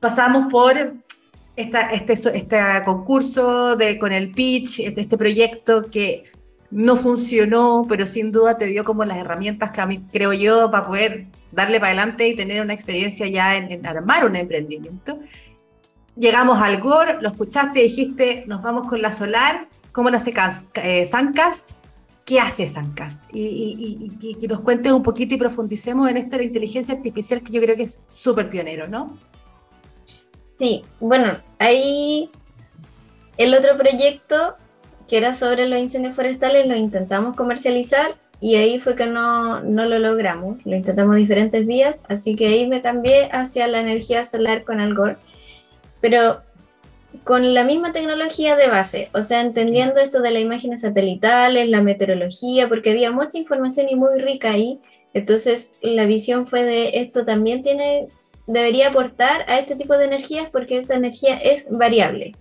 pasamos 0.00 0.50
por 0.50 0.94
este, 1.56 1.78
este 1.92 2.58
concurso 2.84 3.76
de, 3.76 3.98
con 3.98 4.12
el 4.12 4.30
pitch, 4.30 4.80
este, 4.80 5.00
este, 5.00 5.18
proyecto 5.18 5.90
que 5.90 6.24
no 6.70 6.96
funcionó, 6.96 7.86
pero 7.88 8.06
sin 8.06 8.30
duda 8.30 8.56
te 8.56 8.66
dio 8.66 8.84
como 8.84 9.04
las 9.04 9.18
herramientas 9.18 9.70
que 9.70 9.80
a 9.80 9.86
mí 9.86 10.02
creo 10.12 10.32
yo 10.32 10.70
para 10.70 10.86
poder 10.86 11.26
darle 11.50 11.80
para 11.80 11.92
adelante 11.92 12.28
y 12.28 12.36
tener 12.36 12.60
una 12.62 12.74
experiencia 12.74 13.26
ya 13.26 13.56
en, 13.56 13.84
armar 13.86 14.24
un 14.26 14.36
emprendimiento. 14.36 15.18
Llegamos 16.18 16.60
al 16.60 16.80
GOR, 16.80 17.22
lo 17.22 17.28
escuchaste, 17.28 17.80
dijiste, 17.80 18.44
nos 18.48 18.60
vamos 18.60 18.88
con 18.88 19.00
la 19.00 19.12
solar, 19.12 19.68
¿cómo 19.92 20.10
lo 20.10 20.16
hace 20.16 20.34
eh, 20.74 21.06
Suncast? 21.06 21.70
¿Qué 22.24 22.40
hace 22.40 22.66
Suncast? 22.66 23.22
Y, 23.32 24.10
y, 24.20 24.34
que 24.34 24.48
nos 24.48 24.60
cuentes 24.60 24.90
un 24.90 25.04
poquito 25.04 25.36
y 25.36 25.38
profundicemos 25.38 26.10
en 26.10 26.16
esto 26.16 26.30
de 26.30 26.38
la 26.38 26.42
inteligencia 26.44 26.94
artificial 26.96 27.42
que 27.42 27.52
yo 27.52 27.60
creo 27.60 27.76
que 27.76 27.84
es 27.84 28.02
súper 28.08 28.50
pionero, 28.50 28.88
¿no? 28.88 29.16
Sí, 30.50 30.82
bueno, 30.98 31.38
ahí 31.60 32.30
el 33.36 33.54
otro 33.54 33.78
proyecto 33.78 34.56
que 35.06 35.18
era 35.18 35.34
sobre 35.34 35.68
los 35.68 35.78
incendios 35.78 36.16
forestales 36.16 36.66
lo 36.66 36.74
intentamos 36.76 37.36
comercializar, 37.36 38.16
y 38.40 38.54
ahí 38.54 38.78
fue 38.78 38.94
que 38.94 39.06
no, 39.06 39.60
no 39.62 39.86
lo 39.86 39.98
logramos, 39.98 40.64
lo 40.64 40.76
intentamos 40.76 41.16
diferentes 41.16 41.66
vías, 41.66 42.00
así 42.08 42.36
que 42.36 42.46
ahí 42.46 42.68
me 42.68 42.82
cambié 42.82 43.28
hacia 43.32 43.66
la 43.66 43.80
energía 43.80 44.24
solar 44.24 44.64
con 44.64 44.80
Algor, 44.80 45.18
pero 46.00 46.42
con 47.24 47.54
la 47.54 47.64
misma 47.64 47.92
tecnología 47.92 48.56
de 48.56 48.68
base, 48.68 49.10
o 49.14 49.22
sea, 49.22 49.40
entendiendo 49.40 50.00
esto 50.00 50.20
de 50.20 50.30
las 50.30 50.42
imágenes 50.42 50.82
satelitales, 50.82 51.68
la 51.68 51.82
meteorología, 51.82 52.68
porque 52.68 52.90
había 52.90 53.10
mucha 53.10 53.38
información 53.38 53.88
y 53.88 53.96
muy 53.96 54.20
rica 54.20 54.50
ahí, 54.50 54.80
entonces 55.14 55.76
la 55.80 56.06
visión 56.06 56.46
fue 56.46 56.64
de 56.64 57.00
esto 57.00 57.24
también 57.24 57.62
tiene, 57.62 58.08
debería 58.46 58.88
aportar 58.88 59.44
a 59.48 59.58
este 59.58 59.76
tipo 59.76 59.96
de 59.96 60.04
energías 60.04 60.48
porque 60.50 60.78
esa 60.78 60.94
energía 60.94 61.36
es 61.36 61.68
variable. 61.70 62.34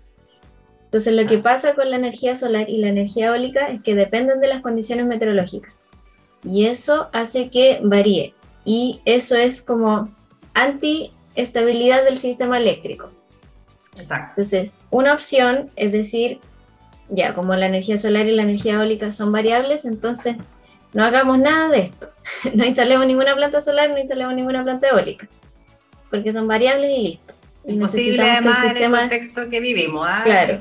Entonces 0.85 1.13
lo 1.13 1.25
que 1.27 1.37
pasa 1.37 1.73
con 1.73 1.89
la 1.89 1.97
energía 1.97 2.37
solar 2.37 2.69
y 2.69 2.77
la 2.77 2.87
energía 2.87 3.27
eólica 3.27 3.67
es 3.67 3.81
que 3.81 3.95
dependen 3.95 4.39
de 4.39 4.47
las 4.47 4.61
condiciones 4.61 5.05
meteorológicas 5.05 5.83
y 6.43 6.65
eso 6.65 7.09
hace 7.11 7.49
que 7.49 7.79
varíe 7.83 8.33
y 8.63 9.01
eso 9.05 9.35
es 9.35 9.61
como 9.61 10.13
anti-estabilidad 10.53 12.03
del 12.03 12.17
sistema 12.17 12.57
eléctrico. 12.57 13.09
Exacto. 13.99 14.41
Entonces, 14.41 14.81
una 14.89 15.13
opción 15.13 15.69
es 15.75 15.91
decir, 15.91 16.39
ya 17.09 17.33
como 17.33 17.55
la 17.55 17.67
energía 17.67 17.97
solar 17.97 18.27
y 18.27 18.31
la 18.31 18.43
energía 18.43 18.73
eólica 18.73 19.11
son 19.11 19.31
variables, 19.31 19.85
entonces 19.85 20.37
no 20.93 21.03
hagamos 21.03 21.39
nada 21.39 21.69
de 21.69 21.79
esto. 21.79 22.09
no 22.53 22.65
instalemos 22.65 23.07
ninguna 23.07 23.35
planta 23.35 23.61
solar, 23.61 23.89
no 23.89 23.97
instalemos 23.97 24.35
ninguna 24.35 24.63
planta 24.63 24.89
eólica, 24.89 25.27
porque 26.09 26.31
son 26.33 26.47
variables 26.47 26.91
y 26.91 27.03
listo. 27.03 27.33
Imposible 27.65 28.23
además 28.23 28.63
en 28.63 28.77
el 28.77 28.91
contexto 28.91 29.49
que 29.49 29.59
vivimos. 29.59 30.05
¿ah? 30.07 30.21
Claro, 30.23 30.59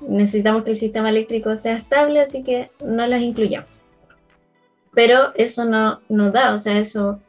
necesitamos 0.00 0.62
que 0.62 0.70
el 0.70 0.76
sistema 0.76 1.08
eléctrico 1.08 1.56
sea 1.56 1.76
estable, 1.76 2.20
así 2.20 2.44
que 2.44 2.70
no 2.84 3.06
las 3.06 3.22
incluyamos. 3.22 3.68
Pero 4.94 5.32
eso 5.34 5.64
no, 5.64 6.00
no 6.08 6.30
da, 6.30 6.54
o 6.54 6.58
sea, 6.60 6.78
eso 6.78 7.20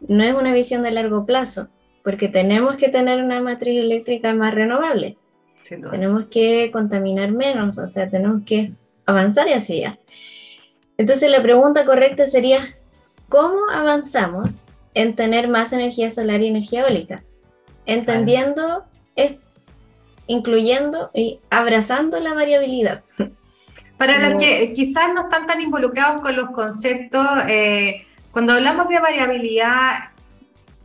no 0.00 0.24
es 0.24 0.34
una 0.34 0.52
visión 0.52 0.82
de 0.82 0.90
largo 0.90 1.24
plazo, 1.24 1.68
porque 2.02 2.28
tenemos 2.28 2.76
que 2.76 2.88
tener 2.88 3.22
una 3.22 3.40
matriz 3.40 3.80
eléctrica 3.80 4.34
más 4.34 4.54
renovable. 4.54 5.16
Tenemos 5.62 6.26
que 6.26 6.70
contaminar 6.72 7.32
menos, 7.32 7.78
o 7.78 7.86
sea, 7.86 8.10
tenemos 8.10 8.42
que 8.44 8.72
avanzar 9.06 9.48
así 9.48 9.80
ya. 9.80 9.98
Entonces 10.98 11.30
la 11.30 11.42
pregunta 11.42 11.84
correcta 11.84 12.26
sería, 12.26 12.74
¿cómo 13.28 13.70
avanzamos 13.70 14.66
en 14.94 15.14
tener 15.14 15.48
más 15.48 15.72
energía 15.72 16.10
solar 16.10 16.42
y 16.42 16.48
energía 16.48 16.82
eólica? 16.82 17.22
Entendiendo, 17.86 18.84
incluyendo 20.26 21.10
y 21.14 21.40
abrazando 21.50 22.18
la 22.20 22.34
variabilidad. 22.34 23.02
Para 23.96 24.18
los 24.18 24.40
que 24.40 24.72
quizás 24.72 25.14
no 25.14 25.22
están 25.22 25.46
tan 25.46 25.60
involucrados 25.60 26.22
con 26.22 26.34
los 26.34 26.50
conceptos, 26.50 27.24
eh, 27.48 28.04
cuando 28.32 28.54
hablamos 28.54 28.88
de 28.88 28.98
variabilidad, 28.98 30.11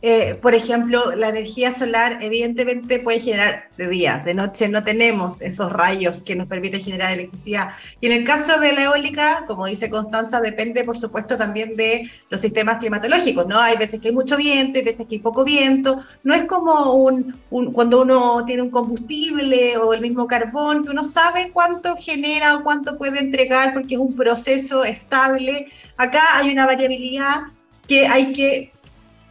eh, 0.00 0.38
por 0.40 0.54
ejemplo, 0.54 1.16
la 1.16 1.28
energía 1.28 1.72
solar 1.72 2.18
evidentemente 2.20 3.00
puede 3.00 3.18
generar 3.18 3.68
de 3.76 3.88
día, 3.88 4.22
de 4.24 4.32
noche 4.32 4.68
no 4.68 4.84
tenemos 4.84 5.40
esos 5.40 5.72
rayos 5.72 6.22
que 6.22 6.36
nos 6.36 6.46
permiten 6.46 6.80
generar 6.80 7.12
electricidad. 7.12 7.70
Y 8.00 8.06
en 8.06 8.12
el 8.12 8.24
caso 8.24 8.60
de 8.60 8.72
la 8.72 8.84
eólica, 8.84 9.44
como 9.48 9.66
dice 9.66 9.90
Constanza, 9.90 10.40
depende 10.40 10.84
por 10.84 10.96
supuesto 10.96 11.36
también 11.36 11.74
de 11.74 12.08
los 12.30 12.40
sistemas 12.40 12.78
climatológicos, 12.78 13.48
¿no? 13.48 13.58
Hay 13.58 13.76
veces 13.76 14.00
que 14.00 14.08
hay 14.08 14.14
mucho 14.14 14.36
viento, 14.36 14.78
hay 14.78 14.84
veces 14.84 15.04
que 15.08 15.16
hay 15.16 15.20
poco 15.20 15.44
viento. 15.44 16.00
No 16.22 16.32
es 16.32 16.44
como 16.44 16.92
un, 16.92 17.34
cuando 17.72 18.02
uno 18.02 18.44
tiene 18.44 18.62
un 18.62 18.70
combustible 18.70 19.78
o 19.78 19.92
el 19.92 20.00
mismo 20.00 20.28
carbón, 20.28 20.84
que 20.84 20.90
uno 20.90 21.04
sabe 21.04 21.50
cuánto 21.52 21.96
genera 21.96 22.54
o 22.54 22.62
cuánto 22.62 22.96
puede 22.96 23.18
entregar 23.18 23.72
porque 23.74 23.94
es 23.94 24.00
un 24.00 24.14
proceso 24.14 24.84
estable. 24.84 25.66
Acá 25.96 26.22
hay 26.34 26.52
una 26.52 26.66
variabilidad 26.66 27.42
que 27.88 28.06
hay 28.06 28.32
que 28.32 28.70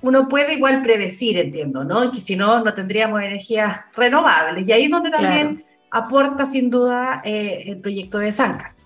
uno 0.01 0.27
puede 0.27 0.53
igual 0.53 0.81
predecir, 0.81 1.37
entiendo, 1.37 1.83
¿no? 1.83 2.11
Que 2.11 2.21
si 2.21 2.35
no, 2.35 2.63
no 2.63 2.73
tendríamos 2.73 3.21
energías 3.21 3.81
renovables. 3.95 4.67
Y 4.67 4.71
ahí 4.71 4.83
es 4.85 4.91
donde 4.91 5.09
también 5.09 5.63
aporta 5.91 6.45
sin 6.45 6.69
duda 6.69 7.21
eh, 7.25 7.63
el 7.67 7.79
proyecto 7.79 8.19
de 8.19 8.31
Zancas. 8.31 8.79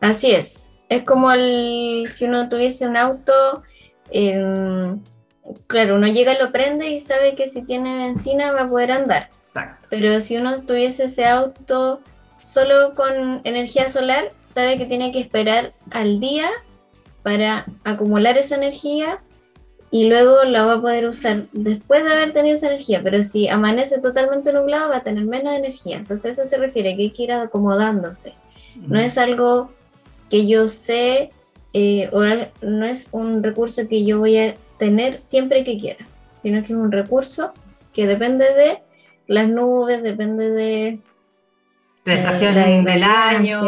Así 0.00 0.32
es. 0.32 0.76
Es 0.88 1.04
como 1.04 1.30
el, 1.30 2.08
si 2.12 2.24
uno 2.24 2.48
tuviese 2.48 2.86
un 2.86 2.96
auto, 2.96 3.62
claro, 5.66 5.94
uno 5.96 6.08
llega, 6.08 6.36
lo 6.38 6.50
prende 6.50 6.90
y 6.90 7.00
sabe 7.00 7.34
que 7.36 7.46
si 7.46 7.62
tiene 7.62 7.96
benzina 7.96 8.52
va 8.52 8.62
a 8.62 8.68
poder 8.68 8.92
andar. 8.92 9.30
Exacto. 9.42 9.86
Pero 9.88 10.20
si 10.20 10.36
uno 10.36 10.62
tuviese 10.62 11.04
ese 11.04 11.26
auto 11.26 12.00
solo 12.42 12.94
con 12.96 13.40
energía 13.44 13.90
solar, 13.90 14.32
sabe 14.42 14.78
que 14.78 14.86
tiene 14.86 15.12
que 15.12 15.20
esperar 15.20 15.74
al 15.90 16.18
día 16.18 16.48
para 17.22 17.66
acumular 17.84 18.38
esa 18.38 18.56
energía 18.56 19.20
y 19.90 20.08
luego 20.08 20.44
la 20.44 20.64
va 20.64 20.74
a 20.74 20.80
poder 20.80 21.06
usar 21.06 21.46
después 21.52 22.04
de 22.04 22.12
haber 22.12 22.32
tenido 22.32 22.56
esa 22.56 22.68
energía, 22.68 23.00
pero 23.02 23.22
si 23.22 23.48
amanece 23.48 23.98
totalmente 23.98 24.52
nublado 24.52 24.90
va 24.90 24.98
a 24.98 25.02
tener 25.02 25.24
menos 25.24 25.52
energía. 25.54 25.96
Entonces 25.96 26.38
eso 26.38 26.46
se 26.46 26.58
refiere 26.58 26.96
que 26.96 27.02
hay 27.02 27.10
que 27.10 27.24
ir 27.24 27.32
acomodándose. 27.32 28.34
No 28.76 29.00
es 29.00 29.18
algo 29.18 29.72
que 30.28 30.46
yo 30.46 30.68
sé 30.68 31.30
eh, 31.72 32.08
o 32.12 32.22
no 32.62 32.86
es 32.86 33.08
un 33.10 33.42
recurso 33.42 33.88
que 33.88 34.04
yo 34.04 34.20
voy 34.20 34.38
a 34.38 34.54
tener 34.78 35.18
siempre 35.18 35.64
que 35.64 35.78
quiera, 35.78 36.06
sino 36.40 36.60
que 36.60 36.72
es 36.72 36.78
un 36.78 36.92
recurso 36.92 37.52
que 37.92 38.06
depende 38.06 38.46
de 38.54 38.78
las 39.26 39.48
nubes, 39.48 40.02
depende 40.02 40.50
de... 40.50 41.00
De 42.04 42.14
estación 42.14 42.84
del 42.84 43.02
año. 43.02 43.62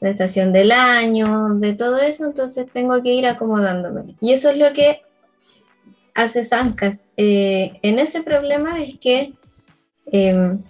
De 0.00 0.10
estación 0.10 0.52
del 0.52 0.72
año, 0.72 1.54
de 1.54 1.74
todo 1.74 1.98
eso, 1.98 2.24
entonces 2.24 2.66
tengo 2.72 3.02
que 3.02 3.10
ir 3.10 3.26
acomodándome. 3.26 4.16
Y 4.20 4.32
eso 4.32 4.50
es 4.50 4.56
lo 4.56 4.72
que 4.72 5.02
hace 6.14 6.44
zancas. 6.44 7.04
Eh, 7.16 7.78
en 7.82 7.98
ese 7.98 8.22
problema 8.22 8.80
es 8.82 8.98
que, 8.98 9.32
em, 10.06 10.60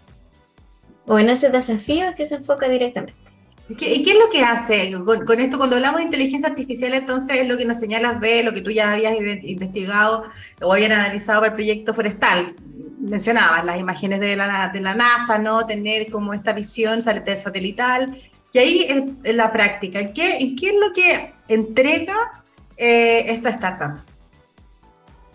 o 1.07 1.19
en 1.19 1.31
ese 1.31 1.51
desafío 1.51 2.09
es 2.09 2.17
que 2.17 2.27
se 2.27 2.37
enfoca 2.37 2.69
directamente. 2.69 3.23
¿Y 3.69 4.03
qué, 4.03 4.11
es 4.11 4.19
lo 4.19 4.29
que 4.29 4.43
hace 4.43 4.93
con, 5.25 5.41
esto? 5.41 5.57
Cuando 5.57 5.77
hablamos 5.77 6.01
de 6.01 6.05
inteligencia 6.05 6.49
artificial, 6.49 6.93
entonces 6.95 7.39
es 7.39 7.49
lo 7.49 7.57
que 7.57 7.65
nos 7.65 7.79
señalas 7.79 8.21
de 8.21 8.43
lo 8.43 8.53
que 8.53 8.61
tú 8.61 8.71
ya 8.71 8.93
habías 8.93 9.15
investigado 9.17 10.25
o 10.61 10.73
habían 10.73 10.93
analizado 10.93 11.41
para 11.41 11.53
el 11.53 11.55
proyecto 11.55 11.95
forestal. 11.95 12.55
Mencionabas 13.01 13.65
las 13.65 13.81
imágenes 13.81 14.21
de 14.21 14.37
la, 14.37 14.71
NASA, 14.95 15.39
¿no? 15.39 15.67
Tener 15.67 16.11
como 16.11 16.35
esta 16.35 16.53
visión 16.53 17.03
satelital. 17.03 18.19
Y 18.53 18.59
ahí 18.59 18.87
en, 18.89 19.37
la 19.37 19.51
práctica, 19.53 20.13
¿qué, 20.13 20.55
¿qué 20.59 20.69
es 20.69 20.75
lo 20.75 20.93
que 20.93 21.33
entrega 21.49 22.43
eh, 22.77 23.25
esta 23.29 23.51
startup? 23.51 24.12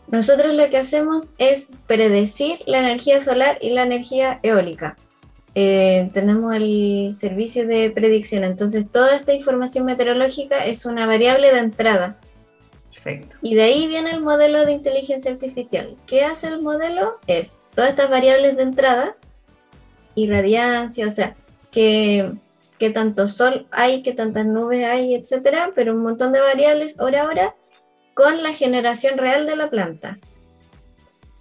Nosotros 0.09 0.53
lo 0.53 0.69
que 0.69 0.77
hacemos 0.77 1.31
es 1.37 1.69
predecir 1.85 2.59
la 2.65 2.79
energía 2.79 3.21
solar 3.21 3.57
y 3.61 3.71
la 3.71 3.83
energía 3.83 4.39
eólica. 4.41 4.95
Eh, 5.53 6.09
tenemos 6.13 6.55
el 6.55 7.13
servicio 7.17 7.67
de 7.67 7.89
predicción, 7.89 8.43
entonces 8.43 8.89
toda 8.89 9.15
esta 9.15 9.33
información 9.33 9.85
meteorológica 9.85 10.63
es 10.65 10.85
una 10.85 11.07
variable 11.07 11.51
de 11.51 11.59
entrada. 11.59 12.17
Perfecto. 12.93 13.35
Y 13.41 13.55
de 13.55 13.63
ahí 13.63 13.87
viene 13.87 14.11
el 14.11 14.21
modelo 14.21 14.65
de 14.65 14.73
inteligencia 14.73 15.31
artificial. 15.31 15.95
¿Qué 16.05 16.23
hace 16.23 16.47
el 16.47 16.61
modelo? 16.61 17.15
Es 17.27 17.61
todas 17.75 17.89
estas 17.89 18.09
variables 18.09 18.55
de 18.55 18.63
entrada 18.63 19.15
y 20.15 20.29
radiancia, 20.29 21.07
o 21.07 21.11
sea, 21.11 21.35
que, 21.71 22.31
que 22.79 22.89
tanto 22.91 23.27
sol 23.27 23.67
hay, 23.71 24.03
que 24.03 24.13
tantas 24.13 24.45
nubes 24.45 24.85
hay, 24.85 25.15
etcétera, 25.15 25.71
pero 25.75 25.93
un 25.93 26.03
montón 26.03 26.31
de 26.31 26.39
variables 26.39 26.99
hora 26.99 27.23
a 27.23 27.25
hora 27.25 27.55
con 28.17 28.41
la 28.41 28.53
generación 28.53 29.19
real 29.19 29.45
de 29.45 29.55
la 29.55 29.69
planta. 29.69 30.17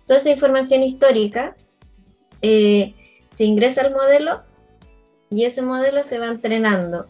Toda 0.06 0.20
esa 0.20 0.28
información 0.28 0.82
histórica 0.82 1.56
eh, 2.42 2.94
se 3.30 3.44
ingresa 3.44 3.80
al 3.80 3.92
modelo 3.92 4.42
y 5.30 5.46
ese 5.46 5.62
modelo 5.62 6.04
se 6.04 6.18
va 6.18 6.26
entrenando. 6.26 7.06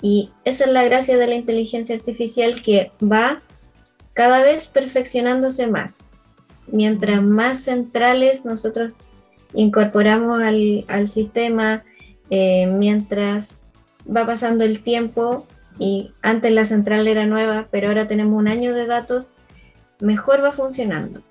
Y 0.00 0.30
esa 0.44 0.66
es 0.66 0.70
la 0.70 0.84
gracia 0.84 1.16
de 1.16 1.26
la 1.26 1.34
inteligencia 1.34 1.96
artificial 1.96 2.62
que 2.62 2.92
va 3.02 3.42
cada 4.12 4.42
vez 4.42 4.68
perfeccionándose 4.68 5.66
más. 5.66 6.06
Mientras 6.68 7.20
más 7.20 7.64
centrales 7.64 8.44
nosotros 8.44 8.92
incorporamos 9.54 10.40
al, 10.40 11.08
sistema, 11.08 11.82
eh, 12.30 12.68
mientras 12.68 13.62
va 14.08 14.24
pasando 14.24 14.64
el 14.64 14.84
tiempo, 14.84 15.48
y 15.78 16.12
antes 16.22 16.52
la 16.52 16.66
central 16.66 17.08
era 17.08 17.26
nueva, 17.26 17.68
pero 17.70 17.88
ahora 17.88 18.06
tenemos 18.06 18.38
un 18.38 18.48
año 18.48 18.74
de 18.74 18.86
datos, 18.86 19.36
mejor 20.00 20.42
va 20.42 20.52
funcionando. 20.52 21.22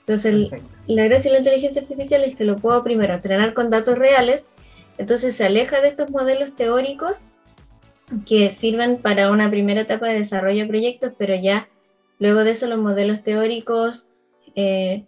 Entonces, 0.00 0.50
la 0.86 1.04
gracia 1.04 1.30
de 1.30 1.34
la 1.34 1.38
inteligencia 1.38 1.82
artificial 1.82 2.24
es 2.24 2.36
que 2.36 2.44
lo 2.44 2.56
puedo 2.56 2.82
primero 2.82 3.14
entrenar 3.14 3.54
con 3.54 3.70
datos 3.70 3.98
reales, 3.98 4.46
entonces 4.98 5.36
se 5.36 5.44
aleja 5.44 5.80
de 5.80 5.88
estos 5.88 6.10
modelos 6.10 6.54
teóricos 6.54 7.28
que 8.26 8.50
sirven 8.50 8.98
para 8.98 9.30
una 9.30 9.50
primera 9.50 9.80
etapa 9.80 10.08
de 10.08 10.18
desarrollo 10.18 10.62
de 10.62 10.68
proyectos, 10.68 11.12
pero 11.16 11.34
ya 11.34 11.68
luego 12.18 12.44
de 12.44 12.50
eso 12.50 12.66
los 12.66 12.78
modelos 12.78 13.22
teóricos 13.22 14.08
eh, 14.54 15.04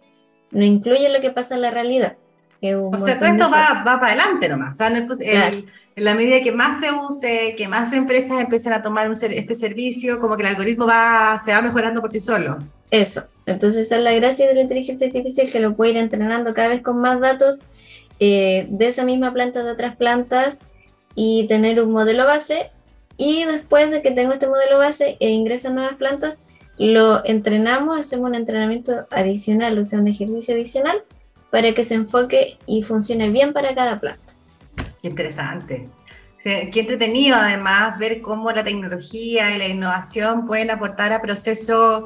no 0.51 0.65
incluyen 0.65 1.13
lo 1.13 1.21
que 1.21 1.31
pasa 1.31 1.55
en 1.55 1.61
la 1.61 1.71
realidad. 1.71 2.17
O 2.73 2.97
sea, 2.97 3.19
todo 3.19 3.29
esto 3.29 3.51
va, 3.51 3.83
va, 3.85 3.99
para 3.99 4.07
adelante 4.07 4.49
nomás. 4.49 4.77
En 5.95 6.03
la 6.03 6.13
medida 6.13 6.41
que 6.41 6.51
más 6.51 6.81
se 6.81 6.91
use, 6.91 7.55
que 7.55 7.67
más 7.67 7.93
empresas 7.93 8.41
empiecen 8.41 8.73
a 8.73 8.81
tomar 8.81 9.09
este 9.11 9.55
servicio, 9.55 10.19
como 10.19 10.35
que 10.35 10.43
el 10.43 10.49
algoritmo 10.49 10.85
va, 10.85 11.41
se 11.45 11.51
va 11.51 11.61
mejorando 11.61 12.01
por 12.01 12.11
sí 12.11 12.19
solo. 12.19 12.57
Eso. 12.91 13.23
Entonces, 13.45 13.87
esa 13.87 13.97
es 13.97 14.03
la 14.03 14.13
gracia 14.13 14.47
de 14.47 14.55
la 14.55 14.61
inteligencia 14.61 15.07
artificial 15.07 15.49
que 15.51 15.59
lo 15.59 15.75
puede 15.75 15.91
ir 15.91 15.97
entrenando 15.97 16.53
cada 16.53 16.69
vez 16.69 16.81
con 16.81 16.99
más 16.99 17.19
datos 17.21 17.59
eh, 18.19 18.67
de 18.69 18.87
esa 18.87 19.05
misma 19.05 19.33
planta, 19.33 19.63
de 19.63 19.71
otras 19.71 19.95
plantas 19.95 20.59
y 21.15 21.47
tener 21.47 21.81
un 21.81 21.91
modelo 21.91 22.25
base. 22.25 22.71
Y 23.17 23.45
después 23.45 23.89
de 23.89 24.01
que 24.01 24.11
tengo 24.11 24.33
este 24.33 24.47
modelo 24.47 24.77
base 24.79 25.15
e 25.21 25.29
ingresan 25.29 25.75
nuevas 25.75 25.95
plantas, 25.95 26.41
lo 26.77 27.25
entrenamos, 27.25 27.97
hacemos 27.97 28.29
un 28.29 28.35
entrenamiento 28.35 29.07
adicional, 29.11 29.79
o 29.79 29.83
sea, 29.85 29.99
un 29.99 30.09
ejercicio 30.09 30.55
adicional 30.55 31.03
para 31.51 31.71
que 31.73 31.85
se 31.85 31.93
enfoque 31.93 32.57
y 32.65 32.83
funcione 32.83 33.29
bien 33.29 33.53
para 33.53 33.73
cada 33.73 34.01
planta. 34.01 34.24
Qué 35.05 35.09
interesante. 35.09 35.87
Qué 36.43 36.79
entretenido 36.79 37.35
además 37.35 37.99
ver 37.99 38.21
cómo 38.21 38.51
la 38.51 38.63
tecnología 38.63 39.55
y 39.55 39.59
la 39.59 39.67
innovación 39.67 40.47
pueden 40.47 40.71
aportar 40.71 41.13
a 41.13 41.21
procesos 41.21 42.05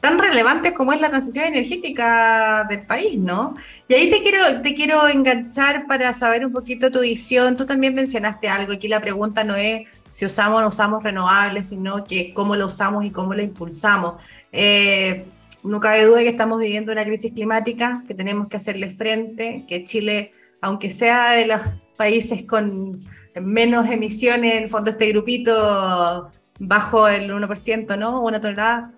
tan 0.00 0.18
relevantes 0.18 0.72
como 0.72 0.92
es 0.92 1.00
la 1.00 1.10
transición 1.10 1.44
energética 1.44 2.66
del 2.68 2.80
país, 2.86 3.16
¿no? 3.20 3.54
Y 3.86 3.94
ahí 3.94 4.10
te 4.10 4.20
quiero, 4.20 4.62
te 4.62 4.74
quiero 4.74 5.06
enganchar 5.06 5.86
para 5.86 6.12
saber 6.12 6.44
un 6.44 6.50
poquito 6.50 6.90
tu 6.90 7.02
visión. 7.02 7.56
Tú 7.56 7.66
también 7.66 7.94
mencionaste 7.94 8.48
algo, 8.48 8.72
aquí 8.72 8.88
la 8.88 9.00
pregunta 9.00 9.44
no 9.44 9.54
es 9.54 9.86
si 10.10 10.26
usamos 10.26 10.58
o 10.58 10.62
no 10.62 10.68
usamos 10.70 11.04
renovables, 11.04 11.68
sino 11.68 12.02
que 12.02 12.34
cómo 12.34 12.56
lo 12.56 12.66
usamos 12.66 13.04
y 13.04 13.10
cómo 13.10 13.32
lo 13.32 13.42
impulsamos. 13.42 14.14
Eh, 14.50 15.24
no 15.62 15.78
cabe 15.78 16.04
duda 16.04 16.18
que 16.18 16.30
estamos 16.30 16.58
viviendo 16.58 16.90
una 16.90 17.04
crisis 17.04 17.32
climática, 17.32 18.02
que 18.08 18.14
tenemos 18.14 18.48
que 18.48 18.56
hacerle 18.56 18.90
frente, 18.90 19.64
que 19.68 19.84
Chile, 19.84 20.32
aunque 20.60 20.90
sea 20.90 21.30
de 21.34 21.46
los 21.46 21.60
países 22.00 22.44
con 22.44 23.04
menos 23.42 23.86
emisiones, 23.90 24.54
en 24.54 24.62
el 24.62 24.68
fondo 24.70 24.90
este 24.90 25.10
grupito 25.10 26.30
bajo 26.58 27.06
el 27.08 27.30
1%, 27.30 27.98
¿no? 27.98 28.22
Una 28.22 28.40
tonelada 28.40 28.90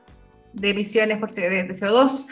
de 0.52 0.71
emisiones 0.71 1.18
por 1.18 1.28
de 1.32 1.68
CO2, 1.68 2.28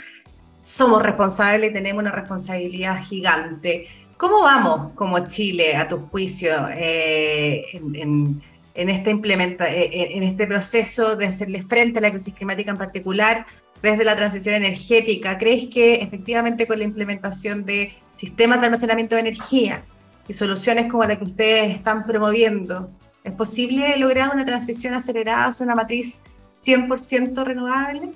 somos 0.61 1.03
responsables 1.03 1.71
y 1.71 1.73
tenemos 1.73 2.01
una 2.03 2.13
responsabilidad 2.13 3.03
gigante. 3.03 3.89
¿Cómo 4.17 4.43
vamos 4.43 4.93
como 4.95 5.27
Chile, 5.27 5.75
a 5.75 5.89
tu 5.89 6.07
juicio, 6.07 6.53
eh, 6.71 7.65
en, 7.73 8.41
este 8.75 9.11
implementa, 9.11 9.69
eh, 9.75 10.17
en 10.17 10.23
este 10.23 10.47
proceso 10.47 11.17
de 11.17 11.27
hacerle 11.27 11.63
frente 11.63 11.99
a 11.99 12.03
la 12.03 12.11
crisis 12.11 12.33
climática 12.33 12.71
en 12.71 12.79
particular, 12.79 13.45
desde 13.83 14.05
la 14.05 14.15
transición 14.15 14.55
energética? 14.55 15.37
¿Crees 15.37 15.67
que 15.67 15.97
efectivamente 15.97 16.69
con 16.69 16.79
la 16.79 16.85
implementación 16.85 17.65
de 17.65 17.93
sistemas 18.13 18.61
de 18.61 18.67
almacenamiento 18.67 19.17
de 19.17 19.23
energía 19.23 19.83
y 20.31 20.33
soluciones 20.33 20.89
como 20.89 21.05
la 21.05 21.19
que 21.19 21.25
ustedes 21.25 21.75
están 21.75 22.07
promoviendo, 22.07 22.89
es 23.25 23.33
posible 23.33 23.97
lograr 23.97 24.31
una 24.33 24.45
transición 24.45 24.95
acelerada 24.95 25.47
hacia 25.47 25.65
una 25.65 25.75
matriz 25.75 26.23
100% 26.55 27.45
renovable? 27.45 28.13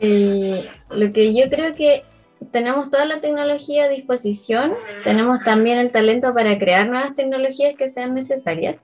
lo 0.00 1.12
que 1.12 1.34
yo 1.34 1.48
creo 1.50 1.74
que 1.74 2.04
tenemos 2.52 2.90
toda 2.90 3.06
la 3.06 3.20
tecnología 3.20 3.84
a 3.84 3.88
disposición, 3.88 4.74
tenemos 5.02 5.42
también 5.42 5.78
el 5.78 5.90
talento 5.90 6.32
para 6.34 6.56
crear 6.58 6.88
nuevas 6.88 7.14
tecnologías 7.14 7.74
que 7.74 7.88
sean 7.88 8.14
necesarias, 8.14 8.82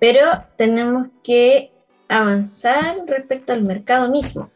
pero 0.00 0.44
tenemos 0.56 1.06
que 1.22 1.70
avanzar 2.08 2.96
respecto 3.06 3.52
al 3.52 3.62
mercado 3.62 4.10
mismo. 4.10 4.50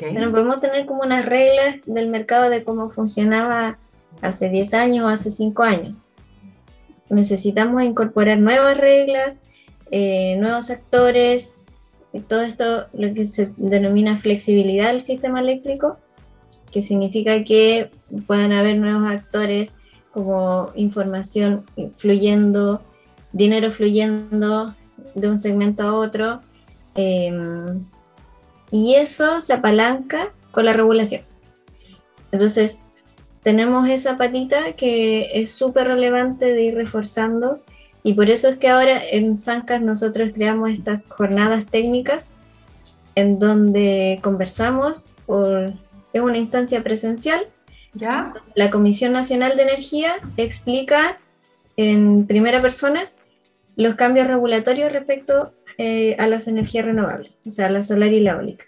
no 0.00 0.30
podemos 0.30 0.60
tener 0.60 0.86
como 0.86 1.02
unas 1.02 1.26
reglas 1.26 1.76
del 1.84 2.08
mercado 2.08 2.48
de 2.48 2.62
cómo 2.62 2.90
funcionaba 2.90 3.76
hace 4.20 4.48
10 4.48 4.74
años 4.74 5.04
o 5.04 5.08
hace 5.08 5.30
5 5.30 5.62
años. 5.62 5.98
Necesitamos 7.08 7.82
incorporar 7.82 8.38
nuevas 8.38 8.76
reglas, 8.76 9.42
eh, 9.90 10.36
nuevos 10.38 10.70
actores, 10.70 11.56
todo 12.28 12.42
esto 12.42 12.86
lo 12.92 13.12
que 13.14 13.26
se 13.26 13.50
denomina 13.56 14.18
flexibilidad 14.18 14.88
del 14.88 15.00
sistema 15.00 15.40
eléctrico, 15.40 15.98
que 16.70 16.82
significa 16.82 17.44
que 17.44 17.90
puedan 18.26 18.52
haber 18.52 18.78
nuevos 18.78 19.10
actores 19.10 19.74
como 20.12 20.70
información 20.74 21.64
fluyendo, 21.96 22.82
dinero 23.32 23.70
fluyendo 23.70 24.74
de 25.14 25.28
un 25.28 25.38
segmento 25.38 25.82
a 25.84 25.94
otro, 25.94 26.40
Em, 26.94 27.84
y 28.70 28.94
eso 28.94 29.40
se 29.40 29.52
apalanca 29.54 30.32
con 30.50 30.64
la 30.66 30.72
regulación. 30.72 31.22
Entonces, 32.30 32.82
tenemos 33.42 33.88
esa 33.88 34.16
patita 34.16 34.72
que 34.72 35.30
es 35.34 35.50
súper 35.50 35.88
relevante 35.88 36.52
de 36.52 36.62
ir 36.62 36.74
reforzando 36.74 37.60
y 38.04 38.14
por 38.14 38.30
eso 38.30 38.48
es 38.48 38.58
que 38.58 38.68
ahora 38.68 39.00
en 39.04 39.38
Sancas 39.38 39.82
nosotros 39.82 40.30
creamos 40.34 40.70
estas 40.70 41.06
jornadas 41.08 41.66
técnicas 41.66 42.34
en 43.14 43.38
donde 43.38 44.18
conversamos 44.22 45.10
por, 45.26 45.72
en 46.12 46.22
una 46.22 46.38
instancia 46.38 46.82
presencial. 46.82 47.46
¿Ya? 47.94 48.32
La 48.54 48.70
Comisión 48.70 49.12
Nacional 49.12 49.56
de 49.56 49.64
Energía 49.64 50.14
explica 50.38 51.18
en 51.76 52.26
primera 52.26 52.62
persona 52.62 53.10
los 53.76 53.96
cambios 53.96 54.26
regulatorios 54.26 54.90
respecto 54.92 55.52
eh, 55.76 56.16
a 56.18 56.26
las 56.26 56.48
energías 56.48 56.86
renovables, 56.86 57.32
o 57.46 57.52
sea, 57.52 57.70
la 57.70 57.82
solar 57.82 58.12
y 58.12 58.20
la 58.20 58.32
eólica. 58.32 58.64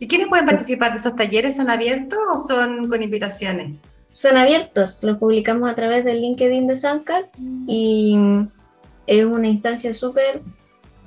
¿Y 0.00 0.08
quiénes 0.08 0.28
pueden 0.28 0.46
participar 0.46 0.92
de 0.92 0.98
esos 0.98 1.14
talleres? 1.14 1.56
¿Son 1.56 1.70
abiertos 1.70 2.18
o 2.32 2.36
son 2.36 2.88
con 2.88 3.02
invitaciones? 3.02 3.76
Son 4.18 4.36
abiertos, 4.36 5.04
los 5.04 5.16
publicamos 5.18 5.70
a 5.70 5.76
través 5.76 6.04
del 6.04 6.20
LinkedIn 6.20 6.66
de 6.66 6.76
Sancas 6.76 7.30
y 7.68 8.18
es 9.06 9.24
una 9.24 9.46
instancia 9.46 9.94
súper 9.94 10.42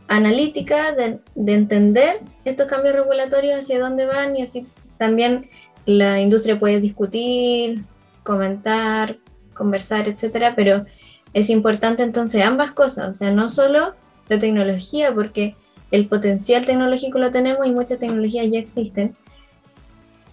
analítica 0.07 0.93
de, 0.93 1.19
de, 1.35 1.53
entender 1.53 2.21
estos 2.45 2.67
cambios 2.67 2.95
regulatorios, 2.95 3.59
hacia 3.59 3.81
dónde 3.81 4.05
van 4.05 4.37
y 4.37 4.43
así 4.43 4.65
también 4.97 5.49
la 5.85 6.21
industria 6.21 6.57
puede 6.57 6.79
discutir, 6.79 7.81
comentar, 8.23 9.17
conversar, 9.53 10.07
etcétera, 10.07 10.53
pero 10.55 10.85
es 11.33 11.49
importante 11.49 12.03
entonces 12.03 12.45
ambas 12.45 12.71
cosas, 12.71 13.09
o 13.09 13.13
sea, 13.13 13.29
no 13.29 13.49
solo 13.49 13.93
la 14.29 14.39
tecnología, 14.39 15.13
porque 15.13 15.57
el 15.91 16.07
potencial 16.07 16.65
tecnológico 16.65 17.19
lo 17.19 17.29
tenemos 17.29 17.67
y 17.67 17.71
muchas 17.71 17.99
tecnologías 17.99 18.49
ya 18.49 18.59
existen, 18.59 19.17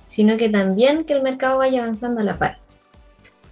sino 0.06 0.36
que 0.36 0.48
también 0.48 1.02
que 1.02 1.14
el 1.14 1.22
mercado 1.22 1.58
vaya 1.58 1.82
avanzando 1.82 2.20
a 2.20 2.24
la 2.24 2.38
par. 2.38 2.67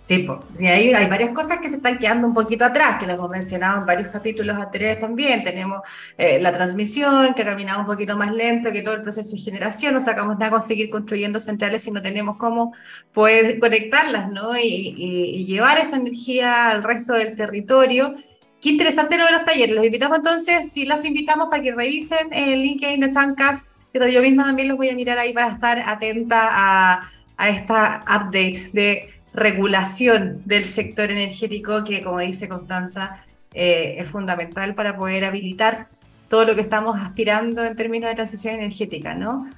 Sí, 0.06 0.18
pues, 0.20 0.38
hay, 0.60 0.94
hay 0.94 1.08
varias 1.08 1.30
cosas 1.30 1.58
que 1.58 1.68
se 1.68 1.76
están 1.76 1.98
quedando 1.98 2.28
un 2.28 2.34
poquito 2.34 2.64
atrás, 2.64 2.96
que 3.00 3.08
lo 3.08 3.14
hemos 3.14 3.28
mencionado 3.28 3.80
en 3.80 3.86
varios 3.86 4.08
capítulos 4.10 4.56
anteriores 4.56 5.00
también. 5.00 5.42
Tenemos 5.42 5.80
eh, 6.16 6.38
la 6.40 6.52
transmisión, 6.52 7.34
que 7.34 7.42
ha 7.42 7.44
caminado 7.44 7.80
un 7.80 7.86
poquito 7.86 8.16
más 8.16 8.32
lento 8.32 8.70
que 8.70 8.82
todo 8.82 8.94
el 8.94 9.02
proceso 9.02 9.34
de 9.34 9.42
generación. 9.42 9.94
No 9.94 10.00
sacamos 10.00 10.38
nada 10.38 10.52
con 10.52 10.62
seguir 10.62 10.90
construyendo 10.90 11.40
centrales 11.40 11.82
si 11.82 11.90
no 11.90 12.00
tenemos 12.00 12.36
cómo 12.36 12.72
poder 13.12 13.58
conectarlas 13.58 14.30
¿no? 14.30 14.56
y, 14.56 14.94
y 14.96 15.44
llevar 15.44 15.78
esa 15.78 15.96
energía 15.96 16.68
al 16.68 16.84
resto 16.84 17.14
del 17.14 17.34
territorio 17.34 18.14
Qué 18.60 18.70
interesante 18.70 19.18
lo 19.18 19.26
de 19.26 19.32
los 19.32 19.44
talleres. 19.44 19.74
Los 19.74 19.84
invitamos 19.84 20.18
entonces, 20.18 20.72
si 20.72 20.86
las 20.86 21.04
invitamos 21.04 21.48
para 21.50 21.62
que 21.62 21.74
revisen 21.74 22.32
el 22.32 22.62
LinkedIn 22.62 23.00
de 23.00 23.12
Suncast, 23.12 23.68
pero 23.90 24.06
yo 24.06 24.22
misma 24.22 24.44
también 24.44 24.68
los 24.68 24.76
voy 24.76 24.88
a 24.88 24.94
mirar 24.94 25.18
ahí 25.18 25.32
para 25.32 25.52
estar 25.52 25.78
atenta 25.84 26.48
a, 26.50 27.10
a 27.36 27.48
esta 27.48 28.02
update 28.08 28.70
de 28.72 29.15
regulación 29.36 30.40
del 30.46 30.64
sector 30.64 31.10
energético 31.10 31.84
que, 31.84 32.02
como 32.02 32.20
dice 32.20 32.48
Constanza, 32.48 33.22
eh, 33.52 33.96
es 33.98 34.08
fundamental 34.08 34.74
para 34.74 34.96
poder 34.96 35.24
habilitar 35.24 35.88
todo 36.28 36.44
lo 36.44 36.54
que 36.54 36.62
estamos 36.62 36.98
aspirando 36.98 37.64
en 37.64 37.76
términos 37.76 38.08
de 38.10 38.16
transición 38.16 38.54
energética, 38.54 39.14
¿no? 39.14 39.48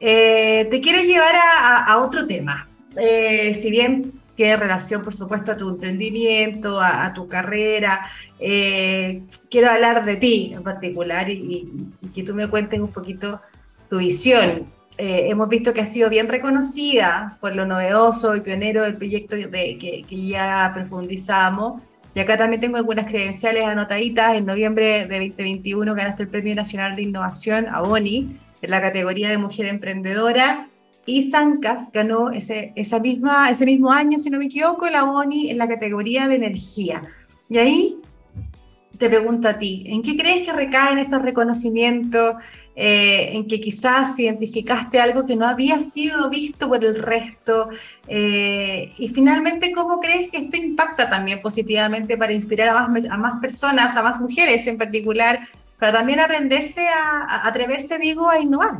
Eh, 0.00 0.66
te 0.70 0.80
quiero 0.80 1.02
llevar 1.02 1.34
a, 1.36 1.98
otro 1.98 2.26
tema. 2.26 2.68
Eh, 2.96 3.54
si 3.54 3.70
bien 3.70 4.12
tiene 4.34 4.56
relación, 4.56 5.02
por 5.02 5.14
supuesto, 5.14 5.52
a 5.52 5.56
tu 5.56 5.68
emprendimiento, 5.70 6.80
a, 6.80 7.12
tu 7.14 7.26
carrera. 7.26 8.06
Quiero 8.38 9.70
hablar 9.70 10.04
de 10.04 10.16
ti 10.16 10.52
en 10.54 10.62
particular 10.62 11.28
y, 11.30 11.68
que 12.14 12.22
tú 12.22 12.34
me 12.34 12.48
cuentes 12.48 12.78
un 12.78 12.92
poquito 12.92 13.40
tu 13.88 13.98
visión. 13.98 14.77
Eh, 14.98 15.30
hemos 15.30 15.48
visto 15.48 15.72
que 15.72 15.80
has 15.80 15.92
sido 15.92 16.10
bien 16.10 16.28
reconocida 16.28 17.38
por 17.40 17.54
lo 17.54 17.64
novedoso 17.64 18.34
y 18.36 18.40
pionero 18.40 18.82
del 18.82 18.96
proyecto 18.96 19.36
de, 19.36 19.48
que, 19.48 20.04
que 20.06 20.26
ya 20.26 20.70
profundizamos. 20.74 21.82
Y 22.14 22.20
acá 22.20 22.36
también 22.36 22.60
tengo 22.60 22.76
algunas 22.76 23.06
credenciales 23.06 23.64
anotaditas. 23.64 24.34
En 24.34 24.44
noviembre 24.44 25.06
de 25.06 25.18
2021 25.18 25.94
ganaste 25.94 26.24
el 26.24 26.28
Premio 26.28 26.54
Nacional 26.54 26.96
de 26.96 27.02
Innovación 27.02 27.68
a 27.68 27.80
Boni 27.80 28.36
en 28.60 28.70
la 28.70 28.80
categoría 28.80 29.30
de 29.30 29.38
Mujer 29.38 29.66
Emprendedora 29.66 30.68
y 31.08 31.30
Sancas 31.30 31.90
ganó 31.90 32.30
ese, 32.30 32.72
esa 32.76 32.98
misma, 32.98 33.48
ese 33.48 33.64
mismo 33.64 33.90
año, 33.90 34.18
si 34.18 34.28
no 34.28 34.38
me 34.38 34.44
equivoco, 34.44 34.90
la 34.90 35.04
ONI 35.04 35.48
en 35.48 35.56
la 35.56 35.66
categoría 35.66 36.28
de 36.28 36.34
energía. 36.34 37.02
Y 37.48 37.56
ahí 37.56 37.96
te 38.98 39.08
pregunto 39.08 39.48
a 39.48 39.58
ti, 39.58 39.84
¿en 39.86 40.02
qué 40.02 40.18
crees 40.18 40.46
que 40.46 40.52
recaen 40.52 40.98
estos 40.98 41.22
reconocimientos? 41.22 42.36
Eh, 42.80 43.30
en 43.32 43.48
que 43.48 43.58
quizás 43.58 44.16
identificaste 44.20 45.00
algo 45.00 45.26
que 45.26 45.34
no 45.34 45.48
había 45.48 45.80
sido 45.80 46.30
visto 46.30 46.68
por 46.68 46.84
el 46.84 47.02
resto. 47.02 47.70
Eh, 48.06 48.92
y 48.98 49.08
finalmente, 49.08 49.72
¿cómo 49.72 49.98
crees 49.98 50.30
que 50.30 50.36
esto 50.36 50.56
impacta 50.56 51.10
también 51.10 51.42
positivamente 51.42 52.16
para 52.16 52.32
inspirar 52.32 52.68
a 52.68 52.86
más, 52.86 53.04
a 53.10 53.16
más 53.16 53.40
personas, 53.40 53.96
a 53.96 54.02
más 54.04 54.20
mujeres 54.20 54.64
en 54.68 54.78
particular, 54.78 55.40
para 55.76 55.90
también 55.90 56.20
aprenderse 56.20 56.86
a, 56.86 57.48
atreverse, 57.48 57.98
digo, 57.98 58.30
a 58.30 58.38
innovar? 58.38 58.78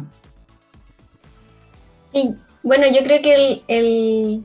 Sí, 2.12 2.37
bueno, 2.62 2.87
yo 2.87 3.02
creo 3.02 3.20
que 3.20 3.34
el, 3.34 3.62
el 3.66 4.44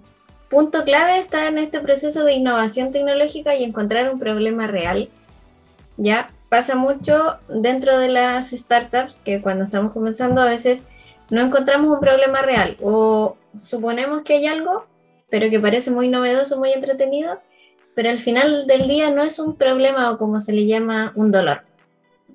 punto 0.50 0.84
clave 0.84 1.20
está 1.20 1.48
en 1.48 1.60
este 1.60 1.80
proceso 1.80 2.24
de 2.24 2.34
innovación 2.34 2.92
tecnológica 2.92 3.56
y 3.56 3.64
encontrar 3.64 4.12
un 4.12 4.20
problema 4.20 4.66
real. 4.66 5.10
Ya 5.98 6.32
pasa 6.54 6.76
mucho 6.76 7.38
dentro 7.50 7.98
de 7.98 8.10
las 8.10 8.52
startups 8.52 9.22
que 9.22 9.42
cuando 9.42 9.64
estamos 9.64 9.92
comenzando 9.92 10.40
a 10.40 10.46
veces 10.46 10.84
no 11.32 11.42
encontramos 11.42 11.92
un 11.92 12.00
problema 12.00 12.44
real 12.44 12.78
o 12.80 13.38
suponemos 13.58 14.22
que 14.22 14.36
hay 14.36 14.46
algo, 14.46 14.86
pero 15.32 15.50
que 15.50 15.60
parece 15.60 15.90
muy 15.90 16.10
novedoso, 16.10 16.60
muy 16.60 16.72
entretenido, 16.72 17.40
pero 17.96 18.12
al 18.12 18.20
final 18.20 18.68
del 18.68 18.88
día 18.88 19.10
no 19.10 19.24
es 19.24 19.40
un 19.40 19.56
problema 19.56 20.12
o 20.12 20.20
como 20.20 20.40
se 20.40 20.54
le 20.54 20.68
llama 20.68 21.12
un 21.16 21.32
dolor 21.32 21.64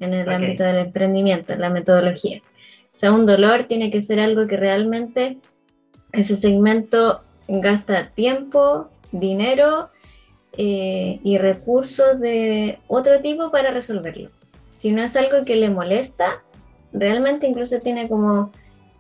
en 0.01 0.13
el 0.13 0.29
ámbito 0.29 0.65
del 0.65 0.79
emprendimiento, 0.79 1.53
en 1.53 1.61
la 1.61 1.71
metodología. 1.71 2.43
O 2.93 2.97
sea, 2.97 3.13
un 3.13 3.25
dolor 3.25 3.67
tiene 3.69 3.93
que 3.93 4.03
ser 4.03 4.19
algo 4.19 4.49
que 4.49 4.57
realmente 4.57 5.39
ese 6.11 6.35
segmento 6.35 7.21
gasta 7.47 8.09
tiempo, 8.09 8.91
dinero 9.13 9.91
eh, 10.57 11.21
y 11.23 11.39
recursos 11.39 12.21
de 12.21 12.79
otro 12.87 13.21
tipo 13.21 13.51
para 13.51 13.71
resolverlo. 13.71 14.31
Si 14.75 14.93
no 14.93 15.03
es 15.03 15.17
algo 15.17 15.45
que 15.45 15.57
le 15.57 15.71
molesta, 15.71 16.43
realmente 16.93 17.47
incluso 17.47 17.81
tiene 17.81 18.09
como 18.09 18.53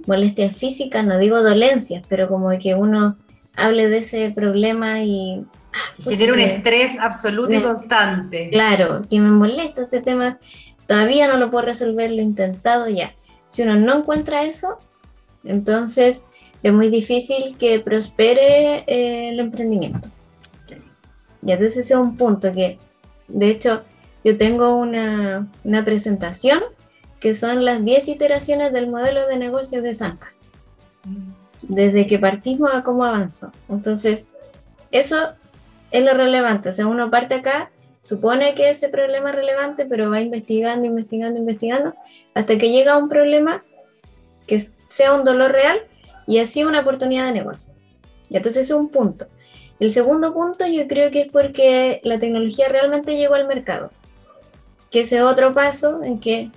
molestias 0.06 0.56
físicas, 0.56 1.04
no 1.04 1.18
digo 1.18 1.42
dolencias, 1.42 2.04
pero 2.08 2.28
como 2.28 2.50
que 2.58 2.74
uno 2.74 3.16
hable 3.56 3.88
de 3.88 3.98
ese 3.98 4.30
problema 4.30 5.02
y... 5.02 5.44
Ah, 5.72 6.02
genera 6.02 6.32
un 6.32 6.40
estrés 6.40 6.98
absoluto 6.98 7.54
y 7.54 7.60
constante. 7.60 8.50
Claro, 8.50 9.02
que 9.08 9.20
me 9.20 9.30
molesta 9.30 9.82
este 9.82 10.00
tema, 10.00 10.38
todavía 10.86 11.28
no 11.28 11.36
lo 11.36 11.50
puedo 11.50 11.66
resolver, 11.66 12.10
lo 12.10 12.18
he 12.18 12.22
intentado 12.22 12.88
ya. 12.88 13.14
Si 13.48 13.62
uno 13.62 13.76
no 13.76 13.98
encuentra 13.98 14.44
eso, 14.44 14.78
entonces 15.44 16.24
es 16.62 16.72
muy 16.72 16.88
difícil 16.88 17.56
que 17.58 17.80
prospere 17.80 18.84
eh, 18.86 19.30
el 19.30 19.40
emprendimiento. 19.40 20.08
Y 21.44 21.52
entonces 21.52 21.78
ese 21.78 21.94
es 21.94 21.98
un 21.98 22.16
punto 22.16 22.52
que, 22.52 22.78
de 23.28 23.50
hecho, 23.50 23.82
yo 24.24 24.36
tengo 24.36 24.76
una, 24.76 25.48
una 25.64 25.84
presentación 25.84 26.62
que 27.20 27.34
son 27.34 27.64
las 27.64 27.84
10 27.84 28.08
iteraciones 28.08 28.72
del 28.72 28.88
modelo 28.88 29.26
de 29.26 29.36
negocio 29.36 29.82
de 29.82 29.94
Sancas, 29.94 30.40
desde 31.62 32.06
que 32.06 32.18
partimos 32.18 32.72
a 32.72 32.82
cómo 32.82 33.04
avanzó. 33.04 33.52
Entonces, 33.68 34.28
eso 34.90 35.16
es 35.90 36.04
lo 36.04 36.14
relevante. 36.14 36.68
O 36.68 36.72
sea, 36.72 36.86
uno 36.86 37.10
parte 37.10 37.34
acá, 37.34 37.70
supone 38.00 38.54
que 38.54 38.70
ese 38.70 38.88
problema 38.88 39.30
es 39.30 39.36
relevante, 39.36 39.84
pero 39.84 40.10
va 40.10 40.20
investigando, 40.20 40.86
investigando, 40.86 41.38
investigando, 41.38 41.94
hasta 42.34 42.56
que 42.56 42.70
llega 42.70 42.92
a 42.92 42.98
un 42.98 43.08
problema 43.08 43.64
que 44.46 44.62
sea 44.88 45.14
un 45.14 45.24
dolor 45.24 45.52
real 45.52 45.78
y 46.26 46.38
así 46.38 46.64
una 46.64 46.80
oportunidad 46.80 47.26
de 47.26 47.32
negocio. 47.32 47.72
Y 48.30 48.36
entonces 48.36 48.66
es 48.66 48.70
un 48.70 48.88
punto. 48.88 49.26
El 49.80 49.92
segundo 49.92 50.34
punto 50.34 50.66
yo 50.66 50.88
creo 50.88 51.10
que 51.10 51.22
es 51.22 51.28
porque 51.30 52.00
la 52.02 52.18
tecnología 52.18 52.68
realmente 52.68 53.16
llegó 53.16 53.34
al 53.34 53.46
mercado, 53.46 53.90
que 54.90 55.00
ese 55.00 55.22
otro 55.22 55.54
paso 55.54 56.02
en 56.02 56.18
que 56.18 56.50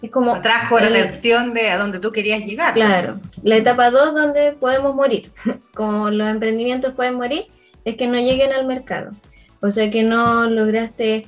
es 0.00 0.10
como... 0.10 0.40
Trajo 0.40 0.78
la 0.78 0.86
atención 0.86 1.52
de 1.52 1.70
a 1.70 1.78
donde 1.78 1.98
tú 1.98 2.12
querías 2.12 2.40
llegar. 2.40 2.72
Claro, 2.74 3.18
la 3.42 3.56
etapa 3.56 3.90
2 3.90 4.14
donde 4.14 4.52
podemos 4.52 4.94
morir, 4.94 5.30
como 5.74 6.10
los 6.10 6.28
emprendimientos 6.28 6.94
pueden 6.94 7.16
morir, 7.16 7.46
es 7.84 7.96
que 7.96 8.06
no 8.06 8.18
lleguen 8.18 8.52
al 8.52 8.66
mercado. 8.66 9.12
O 9.60 9.70
sea 9.70 9.90
que 9.90 10.02
no 10.02 10.48
lograste 10.48 11.26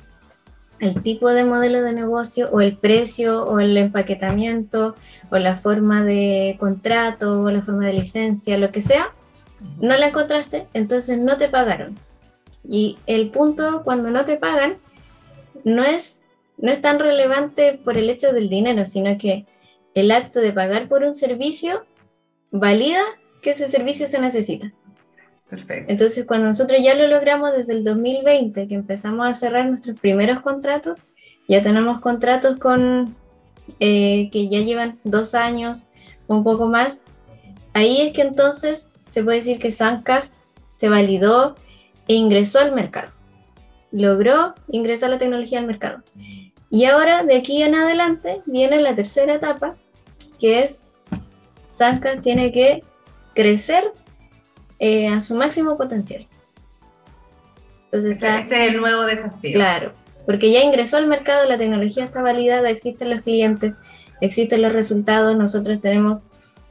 el 0.79 1.01
tipo 1.03 1.29
de 1.29 1.45
modelo 1.45 1.81
de 1.83 1.93
negocio 1.93 2.49
o 2.51 2.61
el 2.61 2.75
precio 2.75 3.43
o 3.43 3.59
el 3.59 3.77
empaquetamiento 3.77 4.95
o 5.29 5.37
la 5.37 5.57
forma 5.57 6.03
de 6.03 6.57
contrato 6.59 7.43
o 7.43 7.51
la 7.51 7.61
forma 7.61 7.85
de 7.85 7.93
licencia, 7.93 8.57
lo 8.57 8.71
que 8.71 8.81
sea, 8.81 9.11
no 9.79 9.97
la 9.97 10.07
encontraste, 10.07 10.67
entonces 10.73 11.17
no 11.17 11.37
te 11.37 11.49
pagaron. 11.49 11.97
Y 12.69 12.97
el 13.07 13.29
punto 13.29 13.81
cuando 13.83 14.11
no 14.11 14.25
te 14.25 14.37
pagan 14.37 14.77
no 15.63 15.83
es, 15.83 16.25
no 16.57 16.71
es 16.71 16.81
tan 16.81 16.99
relevante 16.99 17.79
por 17.83 17.97
el 17.97 18.09
hecho 18.09 18.33
del 18.33 18.49
dinero, 18.49 18.85
sino 18.85 19.17
que 19.17 19.45
el 19.93 20.11
acto 20.11 20.39
de 20.39 20.53
pagar 20.53 20.87
por 20.87 21.03
un 21.03 21.15
servicio 21.15 21.85
valida 22.51 23.01
que 23.41 23.51
ese 23.51 23.67
servicio 23.67 24.07
se 24.07 24.19
necesita. 24.19 24.71
Entonces, 25.87 26.25
cuando 26.25 26.47
nosotros 26.47 26.79
ya 26.81 26.95
lo 26.95 27.07
logramos 27.07 27.51
desde 27.51 27.73
el 27.73 27.83
2020, 27.83 28.67
que 28.69 28.75
empezamos 28.75 29.27
a 29.27 29.33
cerrar 29.33 29.65
nuestros 29.65 29.99
primeros 29.99 30.39
contratos, 30.39 30.99
ya 31.49 31.61
tenemos 31.61 31.99
contratos 31.99 32.57
con 32.57 33.13
eh, 33.79 34.29
que 34.31 34.47
ya 34.47 34.61
llevan 34.61 34.99
dos 35.03 35.35
años, 35.35 35.87
un 36.27 36.45
poco 36.45 36.67
más. 36.67 37.03
Ahí 37.73 38.01
es 38.01 38.13
que 38.13 38.21
entonces 38.21 38.90
se 39.11 39.23
puede 39.23 39.39
decir 39.39 39.59
que 39.59 39.71
Sancast 39.71 40.35
se 40.77 40.87
validó 40.87 41.55
e 42.07 42.13
ingresó 42.13 42.59
al 42.59 42.71
mercado. 42.71 43.11
Logró 43.91 44.55
ingresar 44.69 45.09
la 45.09 45.19
tecnología 45.19 45.59
al 45.59 45.67
mercado. 45.67 46.01
Y 46.69 46.85
ahora, 46.85 47.23
de 47.23 47.35
aquí 47.35 47.61
en 47.61 47.75
adelante, 47.75 48.41
viene 48.45 48.79
la 48.79 48.95
tercera 48.95 49.35
etapa, 49.35 49.75
que 50.39 50.63
es 50.63 50.87
Sancast 51.67 52.21
tiene 52.21 52.53
que 52.53 52.85
crecer 53.35 53.83
eh, 54.79 55.09
a 55.09 55.19
su 55.19 55.35
máximo 55.35 55.77
potencial. 55.77 56.25
Entonces, 57.85 58.23
ese, 58.23 58.39
es 58.39 58.51
el 58.69 58.79
nuevo 58.79 59.03
desafío. 59.03 59.51
Claro, 59.51 59.91
porque 60.25 60.53
ya 60.53 60.63
ingresó 60.63 60.95
al 60.95 61.07
mercado, 61.07 61.49
la 61.49 61.57
tecnología 61.57 62.05
está 62.05 62.21
validada, 62.21 62.69
existen 62.69 63.09
los 63.09 63.23
clientes, 63.23 63.75
existen 64.21 64.61
los 64.61 64.71
resultados, 64.71 65.35
nosotros 65.35 65.81
tenemos 65.81 66.19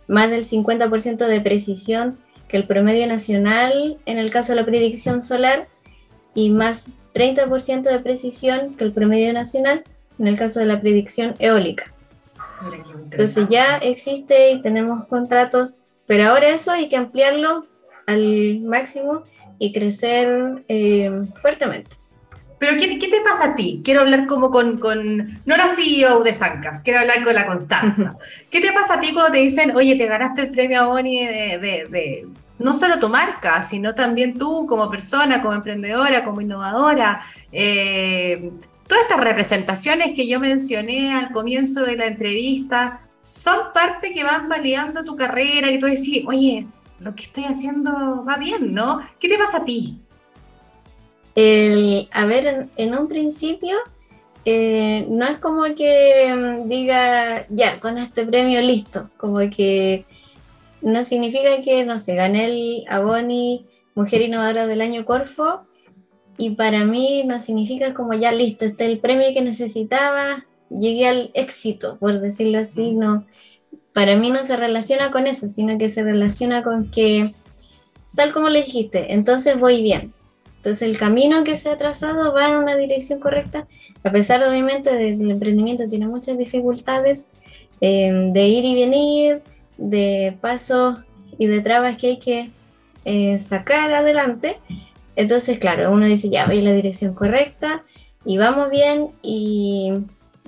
más 0.08 0.30
del 0.30 0.46
50% 0.46 1.26
de 1.26 1.40
precisión 1.42 2.18
que 2.50 2.56
el 2.56 2.66
promedio 2.66 3.06
nacional 3.06 3.98
en 4.06 4.18
el 4.18 4.30
caso 4.30 4.52
de 4.52 4.56
la 4.56 4.66
predicción 4.66 5.22
solar 5.22 5.68
y 6.34 6.50
más 6.50 6.84
30% 7.14 7.82
de 7.82 7.98
precisión 8.00 8.74
que 8.76 8.84
el 8.84 8.92
promedio 8.92 9.32
nacional 9.32 9.84
en 10.18 10.26
el 10.26 10.36
caso 10.36 10.60
de 10.60 10.66
la 10.66 10.80
predicción 10.80 11.34
eólica. 11.38 11.92
Entonces 13.10 13.46
ya 13.48 13.78
existe 13.78 14.50
y 14.50 14.62
tenemos 14.62 15.06
contratos, 15.06 15.80
pero 16.06 16.28
ahora 16.28 16.48
eso 16.50 16.70
hay 16.70 16.88
que 16.88 16.96
ampliarlo 16.96 17.66
al 18.06 18.60
máximo 18.60 19.22
y 19.58 19.72
crecer 19.72 20.64
eh, 20.68 21.10
fuertemente. 21.40 21.99
Pero 22.60 22.76
¿qué, 22.78 22.98
¿qué, 22.98 23.08
te 23.08 23.22
pasa 23.22 23.46
a 23.46 23.56
ti? 23.56 23.80
Quiero 23.82 24.02
hablar 24.02 24.26
como 24.26 24.50
con, 24.50 24.78
con, 24.78 25.40
no 25.46 25.56
la 25.56 25.68
CEO 25.68 26.22
de 26.22 26.34
Sancas, 26.34 26.82
quiero 26.82 27.00
hablar 27.00 27.24
con 27.24 27.34
la 27.34 27.46
Constanza. 27.46 28.16
¿Qué 28.50 28.60
te 28.60 28.70
pasa 28.70 28.94
a 28.94 29.00
ti 29.00 29.14
cuando 29.14 29.32
te 29.32 29.38
dicen, 29.38 29.74
oye, 29.74 29.96
te 29.96 30.04
ganaste 30.04 30.42
el 30.42 30.50
premio 30.50 30.86
Boni 30.86 31.26
de, 31.26 31.58
de, 31.58 31.86
de, 31.88 32.28
no 32.58 32.74
solo 32.74 32.98
tu 32.98 33.08
marca, 33.08 33.62
sino 33.62 33.94
también 33.94 34.38
tú 34.38 34.66
como 34.66 34.90
persona, 34.90 35.40
como 35.40 35.54
emprendedora, 35.54 36.22
como 36.22 36.42
innovadora? 36.42 37.22
Eh, 37.50 38.50
todas 38.86 39.04
estas 39.04 39.20
representaciones 39.20 40.12
que 40.14 40.28
yo 40.28 40.38
mencioné 40.38 41.14
al 41.14 41.32
comienzo 41.32 41.84
de 41.84 41.96
la 41.96 42.08
entrevista 42.08 43.00
son 43.24 43.72
parte 43.72 44.12
que 44.12 44.22
van 44.22 44.50
validando 44.50 45.02
tu 45.02 45.16
carrera, 45.16 45.68
que 45.68 45.78
tú 45.78 45.86
decís, 45.86 46.24
oye, 46.26 46.66
lo 46.98 47.14
que 47.14 47.22
estoy 47.22 47.44
haciendo 47.44 48.22
va 48.22 48.36
bien, 48.36 48.74
¿no? 48.74 49.00
¿Qué 49.18 49.30
te 49.30 49.38
pasa 49.38 49.58
a 49.58 49.64
ti? 49.64 49.98
A 51.36 52.26
ver, 52.26 52.68
en, 52.76 52.94
un 52.94 53.08
principio 53.08 53.76
eh, 54.44 55.06
no 55.08 55.26
es 55.26 55.38
como 55.38 55.62
que 55.74 56.34
mm, 56.34 56.68
diga, 56.68 57.46
ya, 57.48 57.78
con 57.80 57.98
este 57.98 58.26
premio 58.26 58.60
listo, 58.60 59.10
como 59.16 59.38
que 59.50 60.04
no 60.82 61.04
significa 61.04 61.62
que, 61.62 61.84
no 61.84 61.98
sé, 61.98 62.14
gané 62.14 62.46
el 62.46 62.84
Aboni 62.88 63.66
Mujer 63.94 64.22
Innovadora 64.22 64.66
del 64.66 64.80
Año 64.80 65.04
Corfo 65.04 65.62
y 66.38 66.50
para 66.50 66.84
mí 66.84 67.22
no 67.24 67.38
significa 67.38 67.92
como 67.92 68.14
ya 68.14 68.32
listo, 68.32 68.64
este 68.64 68.84
es 68.84 68.90
el 68.90 68.98
premio 68.98 69.32
que 69.34 69.42
necesitaba, 69.42 70.46
llegué 70.70 71.06
al 71.06 71.30
éxito, 71.34 71.98
por 71.98 72.20
decirlo 72.20 72.58
así, 72.58 72.92
no, 72.92 73.26
para 73.92 74.16
mí 74.16 74.30
no 74.30 74.44
se 74.44 74.56
relaciona 74.56 75.10
con 75.10 75.26
eso, 75.26 75.48
sino 75.48 75.76
que 75.78 75.88
se 75.88 76.02
relaciona 76.02 76.62
con 76.62 76.90
que, 76.90 77.34
tal 78.14 78.32
como 78.32 78.48
le 78.48 78.62
dijiste, 78.62 79.12
entonces 79.12 79.60
voy 79.60 79.82
bien. 79.82 80.14
Entonces 80.60 80.82
el 80.82 80.98
camino 80.98 81.42
que 81.42 81.56
se 81.56 81.70
ha 81.70 81.78
trazado 81.78 82.34
va 82.34 82.48
en 82.48 82.56
una 82.56 82.76
dirección 82.76 83.18
correcta, 83.18 83.66
a 84.04 84.10
pesar 84.10 84.46
obviamente 84.46 84.94
del 84.94 85.30
emprendimiento 85.30 85.88
tiene 85.88 86.06
muchas 86.06 86.36
dificultades 86.36 87.30
em, 87.80 88.34
de 88.34 88.46
ir 88.46 88.66
y 88.66 88.74
venir, 88.74 89.40
de 89.78 90.36
pasos 90.42 90.98
y 91.38 91.46
de 91.46 91.62
trabas 91.62 91.96
que 91.96 92.08
hay 92.08 92.16
que 92.18 92.50
eh, 93.06 93.38
sacar 93.38 93.94
adelante. 93.94 94.58
Entonces, 95.16 95.58
claro, 95.58 95.90
uno 95.92 96.06
dice, 96.06 96.28
ya 96.28 96.44
voy 96.44 96.58
en 96.58 96.66
la 96.66 96.74
dirección 96.74 97.14
correcta 97.14 97.82
y 98.26 98.36
vamos 98.36 98.68
bien 98.70 99.08
y, 99.22 99.94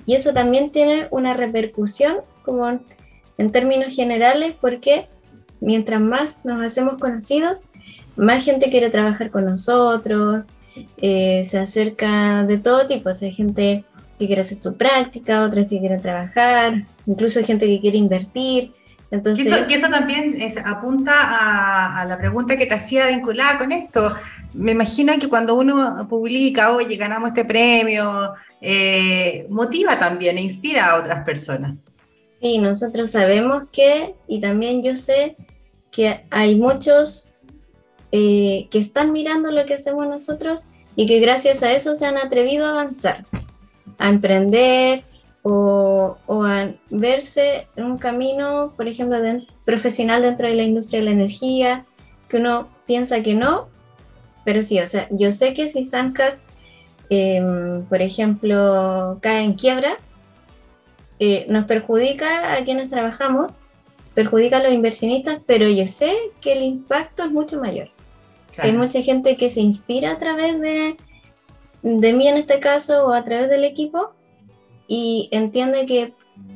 y 0.05 0.13
eso 0.13 0.31
también 0.31 0.69
tiene 0.69 1.07
una 1.09 1.33
repercusión 1.33 2.17
como 2.45 2.79
en 3.39 3.51
términos 3.51 3.95
generales, 3.95 4.53
porque 4.61 5.07
mientras 5.59 6.01
más 6.01 6.45
nos 6.45 6.61
hacemos 6.61 6.99
conocidos, 6.99 7.63
más 8.15 8.43
gente 8.43 8.69
quiere 8.69 8.89
trabajar 8.89 9.31
con 9.31 9.45
nosotros, 9.45 10.47
eh, 10.97 11.43
se 11.45 11.59
acerca 11.59 12.43
de 12.43 12.57
todo 12.57 12.87
tipo, 12.87 13.09
o 13.09 13.13
sea, 13.13 13.27
hay 13.27 13.33
gente 13.33 13.83
que 14.17 14.27
quiere 14.27 14.41
hacer 14.41 14.57
su 14.57 14.75
práctica, 14.75 15.43
otros 15.43 15.67
que 15.67 15.79
quieren 15.79 16.01
trabajar, 16.01 16.83
incluso 17.05 17.39
hay 17.39 17.45
gente 17.45 17.65
que 17.67 17.79
quiere 17.79 17.97
invertir. 17.97 18.71
Entonces, 19.11 19.45
eso, 19.45 19.89
también 19.89 20.39
apunta 20.65 21.99
a, 21.99 22.03
la 22.05 22.17
pregunta 22.17 22.57
que 22.57 22.65
te 22.65 22.73
hacía 22.73 23.05
vinculada 23.07 23.59
con 23.59 23.71
esto. 23.71 24.15
Me 24.55 24.71
imagino 24.71 25.13
que 25.19 25.29
cuando 25.29 25.53
uno 25.53 26.07
publica, 26.09 26.71
oye, 26.71 26.95
ganamos 26.95 27.29
este 27.29 27.45
premio, 27.45 28.33
eh, 28.59 29.45
motiva 29.51 29.99
también 29.99 30.39
e 30.39 30.41
inspira 30.41 30.89
a 30.89 30.99
otras 30.99 31.23
personas. 31.23 31.75
Sí, 32.41 32.57
nosotros 32.57 33.11
sabemos 33.11 33.65
que, 33.71 34.15
y 34.27 34.41
también 34.41 34.81
yo 34.81 34.97
sé 34.97 35.35
que 35.91 36.25
hay 36.31 36.55
muchos 36.55 37.32
eh, 38.15 38.67
que 38.69 38.77
están 38.77 39.11
mirando 39.11 39.51
lo 39.51 39.65
que 39.65 39.73
hacemos 39.73 40.07
nosotros 40.07 40.67
y 40.95 41.07
que 41.07 41.19
gracias 41.19 41.63
a 41.63 41.73
eso 41.73 41.95
se 41.95 42.05
han 42.05 42.17
atrevido 42.17 42.67
a 42.67 42.69
avanzar, 42.69 43.25
a 43.97 44.09
emprender, 44.09 45.03
o, 45.41 46.15
a 46.27 46.69
verse 46.91 47.67
en 47.75 47.85
un 47.85 47.97
camino, 47.97 48.73
por 48.77 48.87
ejemplo, 48.87 49.17
profesional 49.65 50.21
dentro 50.21 50.47
de 50.47 50.55
la 50.55 50.63
industria 50.63 50.99
de 50.99 51.05
la 51.05 51.11
energía, 51.11 51.85
que 52.29 52.37
uno 52.37 52.67
piensa 52.85 53.21
que 53.21 53.33
no, 53.33 53.67
pero 54.45 54.61
sí, 54.63 54.79
o 54.79 54.87
sea, 54.87 55.07
yo 55.09 55.31
sé 55.31 55.55
que 55.55 55.69
si 55.69 55.85
Sancas, 55.85 56.39
em, 57.09 57.83
por 57.85 58.01
ejemplo, 58.01 59.17
cae 59.21 59.43
en 59.43 59.53
quiebra, 59.53 59.97
eh, 61.19 61.45
nos 61.49 61.65
perjudica 61.65 62.53
a 62.53 62.63
quienes 62.63 62.89
trabajamos, 62.89 63.59
perjudica 64.13 64.57
a 64.57 64.63
los 64.63 64.71
inversionistas, 64.71 65.39
pero 65.45 65.67
yo 65.67 65.87
sé 65.87 66.13
que 66.41 66.53
el 66.53 66.63
impacto 66.63 67.23
es 67.23 67.31
mucho 67.31 67.59
mayor. 67.59 67.89
Hay 68.57 68.73
mucha 68.73 69.01
gente 69.01 69.35
que 69.35 69.49
se 69.49 69.61
inspira 69.61 70.11
a 70.11 70.19
través 70.19 70.59
de, 70.59 70.95
de 71.81 72.13
mí 72.13 72.27
en 72.27 72.37
este 72.37 72.59
caso 72.59 73.07
o 73.07 73.13
a 73.13 73.23
través 73.23 73.49
del 73.49 73.63
equipo 73.63 74.11
y 74.87 75.29
entiende 75.31 75.85
que 75.85 76.13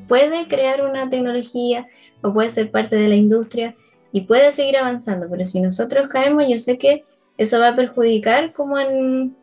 puede 0.08 0.48
crear 0.48 0.86
una 0.86 1.10
tecnología 1.10 1.88
o 2.22 2.34
puede 2.34 2.50
ser 2.50 2.72
parte 2.72 2.96
de 2.96 3.08
la 3.08 3.16
industria 3.16 3.76
y 4.12 4.22
puede 4.22 4.52
seguir 4.52 4.78
avanzando, 4.78 5.28
pero 5.30 5.46
si 5.46 5.60
nosotros 5.60 6.08
caemos, 6.10 6.46
yo 6.50 6.60
sé 6.60 6.78
que 6.78 7.04
eso 7.38 7.60
va 7.60 7.70
a 7.70 7.76
perjudicar 7.76 8.54
como 8.54 8.80
en, 8.80 9.36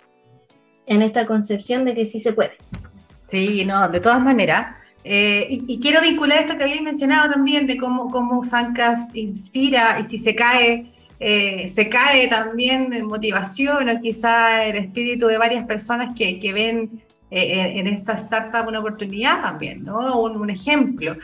en 0.87 1.03
esta 1.03 1.27
concepción 1.27 1.85
de 1.85 1.95
que 1.95 2.07
sí 2.07 2.21
se 2.21 2.33
puede. 2.33 2.57
Sí, 3.29 3.65
no, 3.65 3.89
de 3.89 4.01
todas 4.01 4.21
maneras. 4.21 4.77
Eh, 5.05 5.47
y, 5.51 5.79
quiero 5.81 6.01
vincular 6.01 6.39
esto 6.39 6.57
que 6.57 6.65
habéis 6.65 6.81
mencionado 6.81 7.31
también 7.31 7.67
de 7.67 7.77
cómo, 7.77 8.11
cómo 8.11 8.43
Sancas 8.43 9.03
inspira 9.13 10.01
y 10.01 10.07
si 10.07 10.19
se 10.19 10.35
cae, 10.35 10.87
eh, 11.21 11.69
se 11.69 11.89
cae 11.89 12.29
también 12.29 12.93
en 12.93 13.07
motivación 13.07 13.89
o 13.89 14.01
quizá 14.01 14.65
el 14.65 14.77
espíritu 14.77 15.27
de 15.27 15.39
varias 15.39 15.65
personas 15.67 16.15
que, 16.15 16.41
que 16.41 16.53
ven 16.53 17.03
eh, 17.31 17.81
en 17.81 17.87
esta 17.87 18.13
startup 18.13 18.69
una 18.69 18.81
oportunidad 18.81 19.43
también, 19.43 19.85
¿no? 19.85 20.21
Un, 20.21 20.51
ejemplo. 20.51 21.17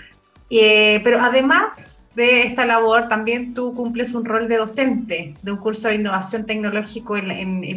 Eh, 0.48 1.00
pero 1.04 1.20
además 1.20 2.04
de 2.14 2.42
esta 2.42 2.66
labor, 2.66 3.06
también 3.06 3.54
tú 3.54 3.74
cumples 3.74 4.14
un 4.14 4.24
rol 4.24 4.48
de 4.48 4.56
docente 4.56 5.34
de 5.40 5.52
un 5.52 5.58
curso 5.58 5.88
de 5.88 5.96
innovación 5.96 6.46
tecnológico 6.46 7.16
en 7.16 7.28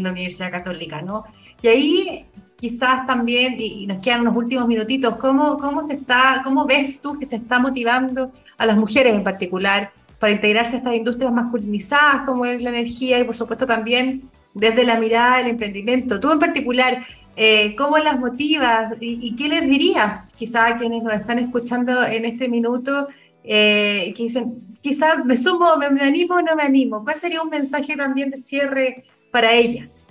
la, 0.02 0.12
Universidad 0.12 0.52
Católica, 0.52 1.02
¿no? 1.02 1.23
Y 1.62 1.67
ahí 1.67 2.26
quizás 2.56 3.06
también, 3.06 3.56
y, 3.60 3.86
nos 3.86 3.99
quedan 3.99 4.21
unos 4.21 4.36
últimos 4.36 4.67
minutitos, 4.67 5.17
¿cómo, 5.17 5.60
cómo, 5.60 5.84
se 5.84 5.93
está, 5.93 6.41
¿cómo 6.43 6.65
ves 6.65 7.02
tú 7.02 7.19
que 7.19 7.26
se 7.26 7.36
está 7.36 7.60
motivando 7.60 8.32
a 8.58 8.65
las 8.65 8.78
mujeres 8.78 9.13
en 9.13 9.23
particular 9.23 9.91
para 10.23 10.31
integrarse 10.31 10.75
a 10.75 10.77
estas 10.77 10.95
industrias 10.95 11.33
masculinizadas 11.33 12.25
como 12.25 12.45
es 12.45 12.62
la 12.62 12.69
energía 12.69 13.19
y 13.19 13.25
por 13.25 13.36
supuesto 13.36 13.65
también 13.65 14.21
desde 14.53 14.86
la 14.86 14.97
mirada 14.97 15.39
del 15.39 15.47
emprendimiento? 15.47 16.17
Tú 16.17 16.31
en 16.31 16.39
particular, 16.39 17.05
eh, 17.36 17.75
¿Cómo 17.75 17.97
las 17.97 18.17
motivas 18.17 18.93
y, 19.01 19.36
qué 19.36 19.49
les 19.49 19.67
dirías 19.67 20.33
quizá 20.38 20.67
a 20.67 20.77
quienes 20.77 21.03
nos 21.03 21.12
están 21.12 21.39
escuchando 21.39 22.01
en 22.05 22.23
este 22.23 22.47
minuto 22.47 23.09
eh, 23.43 24.13
que 24.15 24.23
dicen, 24.23 24.62
quizás 24.79 25.25
me 25.25 25.36
sumo, 25.36 25.75
me, 25.75 25.88
animo 25.99 26.36
o 26.36 26.41
no 26.41 26.55
me 26.55 26.63
animo? 26.63 27.03
¿Cuál 27.03 27.17
sería 27.17 27.41
un 27.41 27.49
mensaje 27.49 27.97
también 27.97 28.29
de 28.29 28.39
cierre 28.39 29.03
para 29.29 29.51
ellas? 29.51 30.07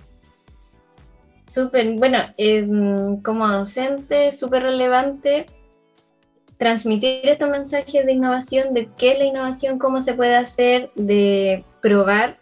Súper, 1.48 1.90
bueno, 1.92 2.18
em, 2.36 3.22
como 3.22 3.48
docente, 3.48 4.30
súper 4.30 4.64
relevante 4.64 5.46
transmitir 6.62 7.28
estos 7.28 7.50
mensajes 7.50 8.06
de 8.06 8.12
innovación, 8.12 8.72
de 8.72 8.88
qué 8.96 9.14
es 9.14 9.18
la 9.18 9.24
innovación, 9.24 9.80
cómo 9.80 10.00
se 10.00 10.14
puede 10.14 10.36
hacer, 10.36 10.90
de 10.94 11.64
probar 11.80 12.38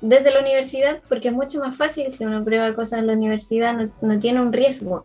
desde 0.00 0.32
la 0.32 0.40
universidad, 0.40 1.00
porque 1.10 1.28
es 1.28 1.34
mucho 1.34 1.60
más 1.60 1.76
fácil 1.76 2.10
si 2.14 2.24
uno 2.24 2.42
prueba 2.42 2.74
cosas 2.74 3.00
en 3.00 3.06
la 3.06 3.12
universidad, 3.12 3.76
no, 4.00 4.18
tiene 4.18 4.40
un 4.40 4.50
riesgo. 4.50 5.04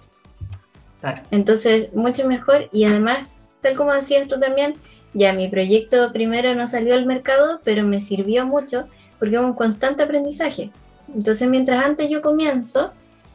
Entonces, 1.32 1.92
mucho 1.94 2.26
mejor 2.30 2.70
y 2.72 2.86
además, 2.86 3.28
tal 3.60 3.76
como 3.76 3.94
decías 3.94 4.30
tú 4.30 4.40
también, 4.40 4.76
ya 5.14 5.34
mi 5.34 5.50
proyecto 5.50 6.14
primero 6.14 6.56
no 6.56 6.66
salió 6.66 6.94
al 6.94 7.06
mercado, 7.06 7.60
pero 7.66 7.84
me 7.84 8.00
sirvió 8.00 8.46
mucho 8.46 8.88
porque 9.20 9.36
es 9.36 9.42
un 9.42 9.54
constante 9.54 10.04
aprendizaje. 10.04 10.72
Entonces, 11.14 11.50
mientras 11.50 11.84
antes 11.84 12.10
yo 12.10 12.22
comienzo, 12.22 12.94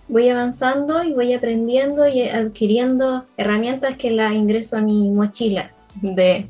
voy 0.08 0.28
avanzando 0.28 1.02
y 1.02 1.12
voy 1.12 1.32
aprendiendo 1.32 2.06
y 2.06 2.22
adquiriendo 2.22 3.24
herramientas 3.36 3.96
que 3.96 4.10
las 4.10 4.32
ingreso 4.32 4.76
a 4.76 4.80
mi 4.80 5.10
mochila 5.10 5.72
de, 6.02 6.48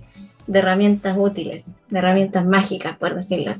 herramientas 0.52 1.16
útiles, 1.18 1.76
de 1.88 1.98
herramientas 1.98 2.44
mágicas, 2.44 2.96
por 2.98 3.14
decirlo. 3.14 3.52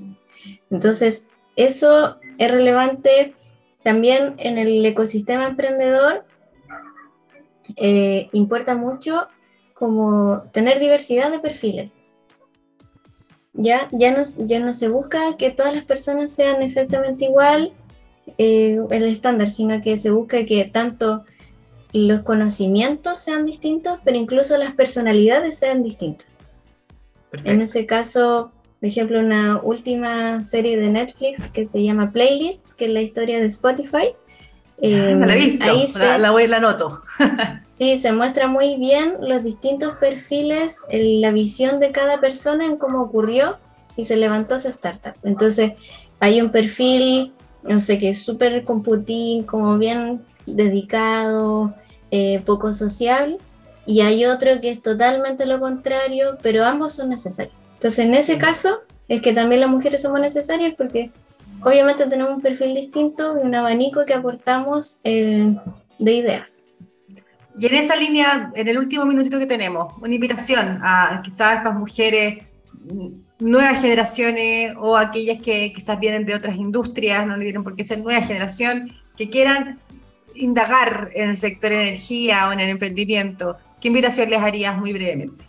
Entonces, 0.70 1.28
eso 1.56 2.16
es 2.38 2.50
relevante 2.50 3.34
también 3.82 4.34
en 4.38 4.58
el 4.58 4.84
ecosistema 4.84 5.46
emprendedor. 5.46 6.24
Eh, 7.76 8.28
importa 8.32 8.76
mucho 8.76 9.28
como 9.72 10.42
tener 10.52 10.80
diversidad 10.80 11.30
de 11.30 11.38
perfiles. 11.38 11.96
Ya, 13.52 13.88
ya, 13.92 14.10
no, 14.16 14.24
ya 14.38 14.58
no 14.58 14.72
se 14.72 14.88
busca 14.88 15.36
que 15.38 15.50
todas 15.50 15.74
las 15.74 15.84
personas 15.84 16.32
sean 16.32 16.60
exactamente 16.60 17.26
igual 17.26 17.72
eh, 18.38 18.78
el 18.90 19.04
estándar, 19.04 19.48
sino 19.48 19.80
que 19.82 19.96
se 19.96 20.10
busca 20.10 20.44
que 20.44 20.64
tanto 20.64 21.24
los 21.92 22.22
conocimientos 22.22 23.20
sean 23.20 23.46
distintos, 23.46 23.98
pero 24.04 24.16
incluso 24.16 24.58
las 24.58 24.72
personalidades 24.72 25.58
sean 25.58 25.82
distintas. 25.82 26.38
En 27.44 27.62
ese 27.62 27.86
caso, 27.86 28.52
por 28.80 28.88
ejemplo, 28.88 29.20
una 29.20 29.60
última 29.62 30.42
serie 30.44 30.76
de 30.76 30.88
Netflix 30.88 31.48
que 31.48 31.66
se 31.66 31.82
llama 31.82 32.12
Playlist, 32.12 32.64
que 32.76 32.86
es 32.86 32.90
la 32.90 33.00
historia 33.00 33.40
de 33.40 33.46
Spotify. 33.46 34.14
Eh, 34.80 35.14
la 35.16 35.34
he 35.34 35.38
visto, 35.38 35.64
ahí 35.64 35.86
la, 35.94 36.18
la, 36.18 36.30
voy, 36.32 36.46
la 36.46 36.60
noto. 36.60 37.02
sí, 37.70 37.98
se 37.98 38.12
muestra 38.12 38.48
muy 38.48 38.76
bien 38.76 39.14
los 39.20 39.42
distintos 39.42 39.94
perfiles, 39.96 40.78
la 40.90 41.30
visión 41.30 41.80
de 41.80 41.92
cada 41.92 42.20
persona 42.20 42.66
en 42.66 42.76
cómo 42.76 43.02
ocurrió 43.02 43.58
y 43.96 44.04
se 44.04 44.16
levantó 44.16 44.56
esa 44.56 44.68
startup. 44.68 45.14
Entonces, 45.22 45.74
hay 46.20 46.40
un 46.40 46.50
perfil, 46.50 47.32
no 47.64 47.80
sé, 47.80 47.98
que 47.98 48.10
es 48.10 48.20
súper 48.20 48.64
computín, 48.64 49.44
como 49.44 49.78
bien 49.78 50.22
dedicado, 50.46 51.74
eh, 52.10 52.42
poco 52.44 52.72
social, 52.74 53.38
y 53.86 54.00
hay 54.00 54.24
otro 54.26 54.60
que 54.60 54.70
es 54.70 54.82
totalmente 54.82 55.46
lo 55.46 55.60
contrario, 55.60 56.38
pero 56.42 56.64
ambos 56.64 56.94
son 56.94 57.10
necesarios. 57.10 57.54
Entonces, 57.74 58.04
en 58.06 58.14
ese 58.14 58.38
caso, 58.38 58.80
es 59.08 59.20
que 59.20 59.32
también 59.32 59.60
las 59.60 59.70
mujeres 59.70 60.02
somos 60.02 60.20
necesarias 60.20 60.74
porque 60.76 61.10
obviamente 61.62 62.06
tenemos 62.06 62.34
un 62.34 62.40
perfil 62.40 62.74
distinto 62.74 63.36
y 63.38 63.46
un 63.46 63.54
abanico 63.54 64.04
que 64.06 64.14
aportamos 64.14 65.00
eh, 65.04 65.54
de 65.98 66.12
ideas. 66.12 66.60
Y 67.58 67.66
en 67.66 67.74
esa 67.74 67.94
línea, 67.94 68.50
en 68.54 68.68
el 68.68 68.78
último 68.78 69.04
minutito 69.04 69.38
que 69.38 69.46
tenemos, 69.46 69.94
una 70.00 70.14
invitación 70.14 70.80
a 70.82 71.20
quizás 71.22 71.58
estas 71.58 71.74
mujeres, 71.74 72.44
nuevas 73.38 73.80
generaciones 73.80 74.74
o 74.78 74.96
aquellas 74.96 75.40
que 75.40 75.72
quizás 75.72 75.98
vienen 75.98 76.24
de 76.24 76.34
otras 76.34 76.56
industrias, 76.56 77.26
no 77.26 77.38
tienen 77.38 77.64
por 77.64 77.76
qué 77.76 77.84
ser 77.84 77.98
nueva 77.98 78.22
generación, 78.22 78.92
que 79.16 79.30
quieran 79.30 79.78
indagar 80.34 81.10
en 81.14 81.30
el 81.30 81.36
sector 81.36 81.72
energía 81.72 82.48
o 82.48 82.52
en 82.52 82.60
el 82.60 82.70
emprendimiento. 82.70 83.56
¿Qué 83.80 83.88
invitación 83.88 84.30
les 84.30 84.40
harías 84.40 84.76
muy 84.76 84.92
brevemente? 84.92 85.44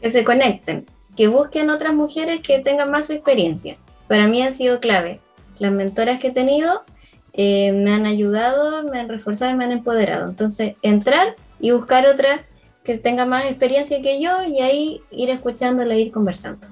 Que 0.00 0.10
se 0.10 0.24
conecten, 0.24 0.86
que 1.16 1.28
busquen 1.28 1.70
otras 1.70 1.94
mujeres 1.94 2.40
que 2.40 2.58
tengan 2.58 2.90
más 2.90 3.10
experiencia. 3.10 3.76
Para 4.08 4.26
mí 4.26 4.42
ha 4.42 4.52
sido 4.52 4.80
clave. 4.80 5.20
Las 5.58 5.72
mentoras 5.72 6.18
que 6.18 6.28
he 6.28 6.32
tenido 6.32 6.84
eh, 7.32 7.72
me 7.72 7.92
han 7.92 8.06
ayudado, 8.06 8.82
me 8.84 9.00
han 9.00 9.08
reforzado 9.08 9.52
y 9.52 9.54
me 9.54 9.64
han 9.64 9.72
empoderado. 9.72 10.28
Entonces, 10.28 10.74
entrar 10.82 11.36
y 11.60 11.70
buscar 11.70 12.06
otra 12.06 12.42
que 12.84 12.98
tenga 12.98 13.26
más 13.26 13.44
experiencia 13.44 14.02
que 14.02 14.20
yo 14.20 14.42
y 14.44 14.60
ahí 14.60 15.00
ir 15.10 15.30
escuchándola, 15.30 15.94
ir 15.94 16.10
conversando. 16.10 16.66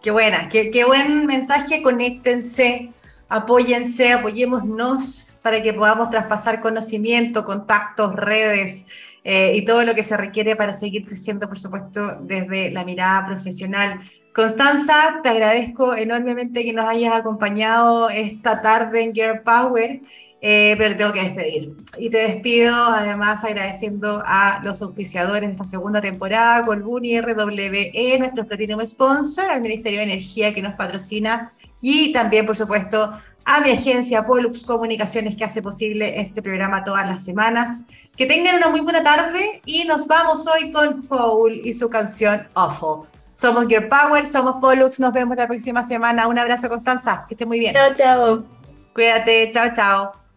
Qué 0.00 0.12
buena, 0.12 0.48
qué, 0.48 0.84
buen 0.86 1.26
mensaje, 1.26 1.82
conéctense, 1.82 2.92
apóyense, 3.28 4.12
apoyémonos 4.12 5.36
para 5.42 5.60
que 5.60 5.72
podamos 5.72 6.10
traspasar 6.10 6.60
conocimiento, 6.60 7.44
contactos, 7.44 8.14
redes, 8.14 8.86
eh, 9.24 9.56
y 9.56 9.64
todo 9.64 9.82
lo 9.84 9.96
que 9.96 10.04
se 10.04 10.16
requiere 10.16 10.54
para 10.54 10.72
seguir 10.72 11.04
creciendo, 11.04 11.48
por 11.48 11.58
supuesto, 11.58 12.16
desde 12.22 12.70
la 12.70 12.84
mirada 12.84 13.26
profesional. 13.26 13.98
Constanza, 14.32 15.20
te 15.22 15.30
agradezco 15.30 15.96
enormemente 15.96 16.64
que 16.64 16.72
nos 16.72 16.88
hayas 16.88 17.14
acompañado 17.14 18.08
esta 18.08 18.62
tarde 18.62 19.02
en 19.02 19.12
Gear 19.12 19.42
Power. 19.42 20.00
Eh, 20.40 20.76
pero 20.78 20.90
te 20.90 20.96
tengo 20.96 21.12
que 21.12 21.22
despedir. 21.22 21.76
Y 21.98 22.10
te 22.10 22.18
despido 22.18 22.74
además 22.74 23.42
agradeciendo 23.42 24.22
a 24.24 24.60
los 24.62 24.80
auspiciadores 24.82 25.42
de 25.42 25.50
esta 25.52 25.64
segunda 25.64 26.00
temporada, 26.00 26.64
Colbuni 26.64 27.20
RWE, 27.20 28.18
nuestro 28.18 28.46
Platinum 28.46 28.84
Sponsor, 28.86 29.50
al 29.50 29.60
Ministerio 29.60 29.98
de 29.98 30.04
Energía 30.04 30.54
que 30.54 30.62
nos 30.62 30.74
patrocina 30.74 31.52
y 31.80 32.12
también, 32.12 32.46
por 32.46 32.56
supuesto, 32.56 33.12
a 33.44 33.60
mi 33.60 33.70
agencia 33.70 34.26
Pollux 34.26 34.64
Comunicaciones 34.64 35.36
que 35.36 35.44
hace 35.44 35.62
posible 35.62 36.20
este 36.20 36.42
programa 36.42 36.84
todas 36.84 37.06
las 37.06 37.24
semanas. 37.24 37.86
Que 38.16 38.26
tengan 38.26 38.56
una 38.56 38.68
muy 38.68 38.80
buena 38.80 39.02
tarde 39.02 39.62
y 39.64 39.84
nos 39.84 40.06
vamos 40.06 40.46
hoy 40.46 40.72
con 40.72 41.02
Paul 41.06 41.60
y 41.64 41.72
su 41.72 41.88
canción 41.88 42.46
Awful. 42.54 43.06
Somos 43.32 43.66
Gear 43.68 43.88
Power, 43.88 44.26
somos 44.26 44.56
Pollux, 44.60 44.98
nos 44.98 45.12
vemos 45.12 45.36
la 45.36 45.46
próxima 45.46 45.84
semana. 45.84 46.26
Un 46.26 46.38
abrazo, 46.38 46.68
Constanza, 46.68 47.24
que 47.28 47.34
esté 47.34 47.46
muy 47.46 47.60
bien. 47.60 47.74
Chao, 47.74 47.94
chao. 47.94 48.44
Cuídate, 48.92 49.50
chao, 49.52 49.72
chao. 49.72 50.27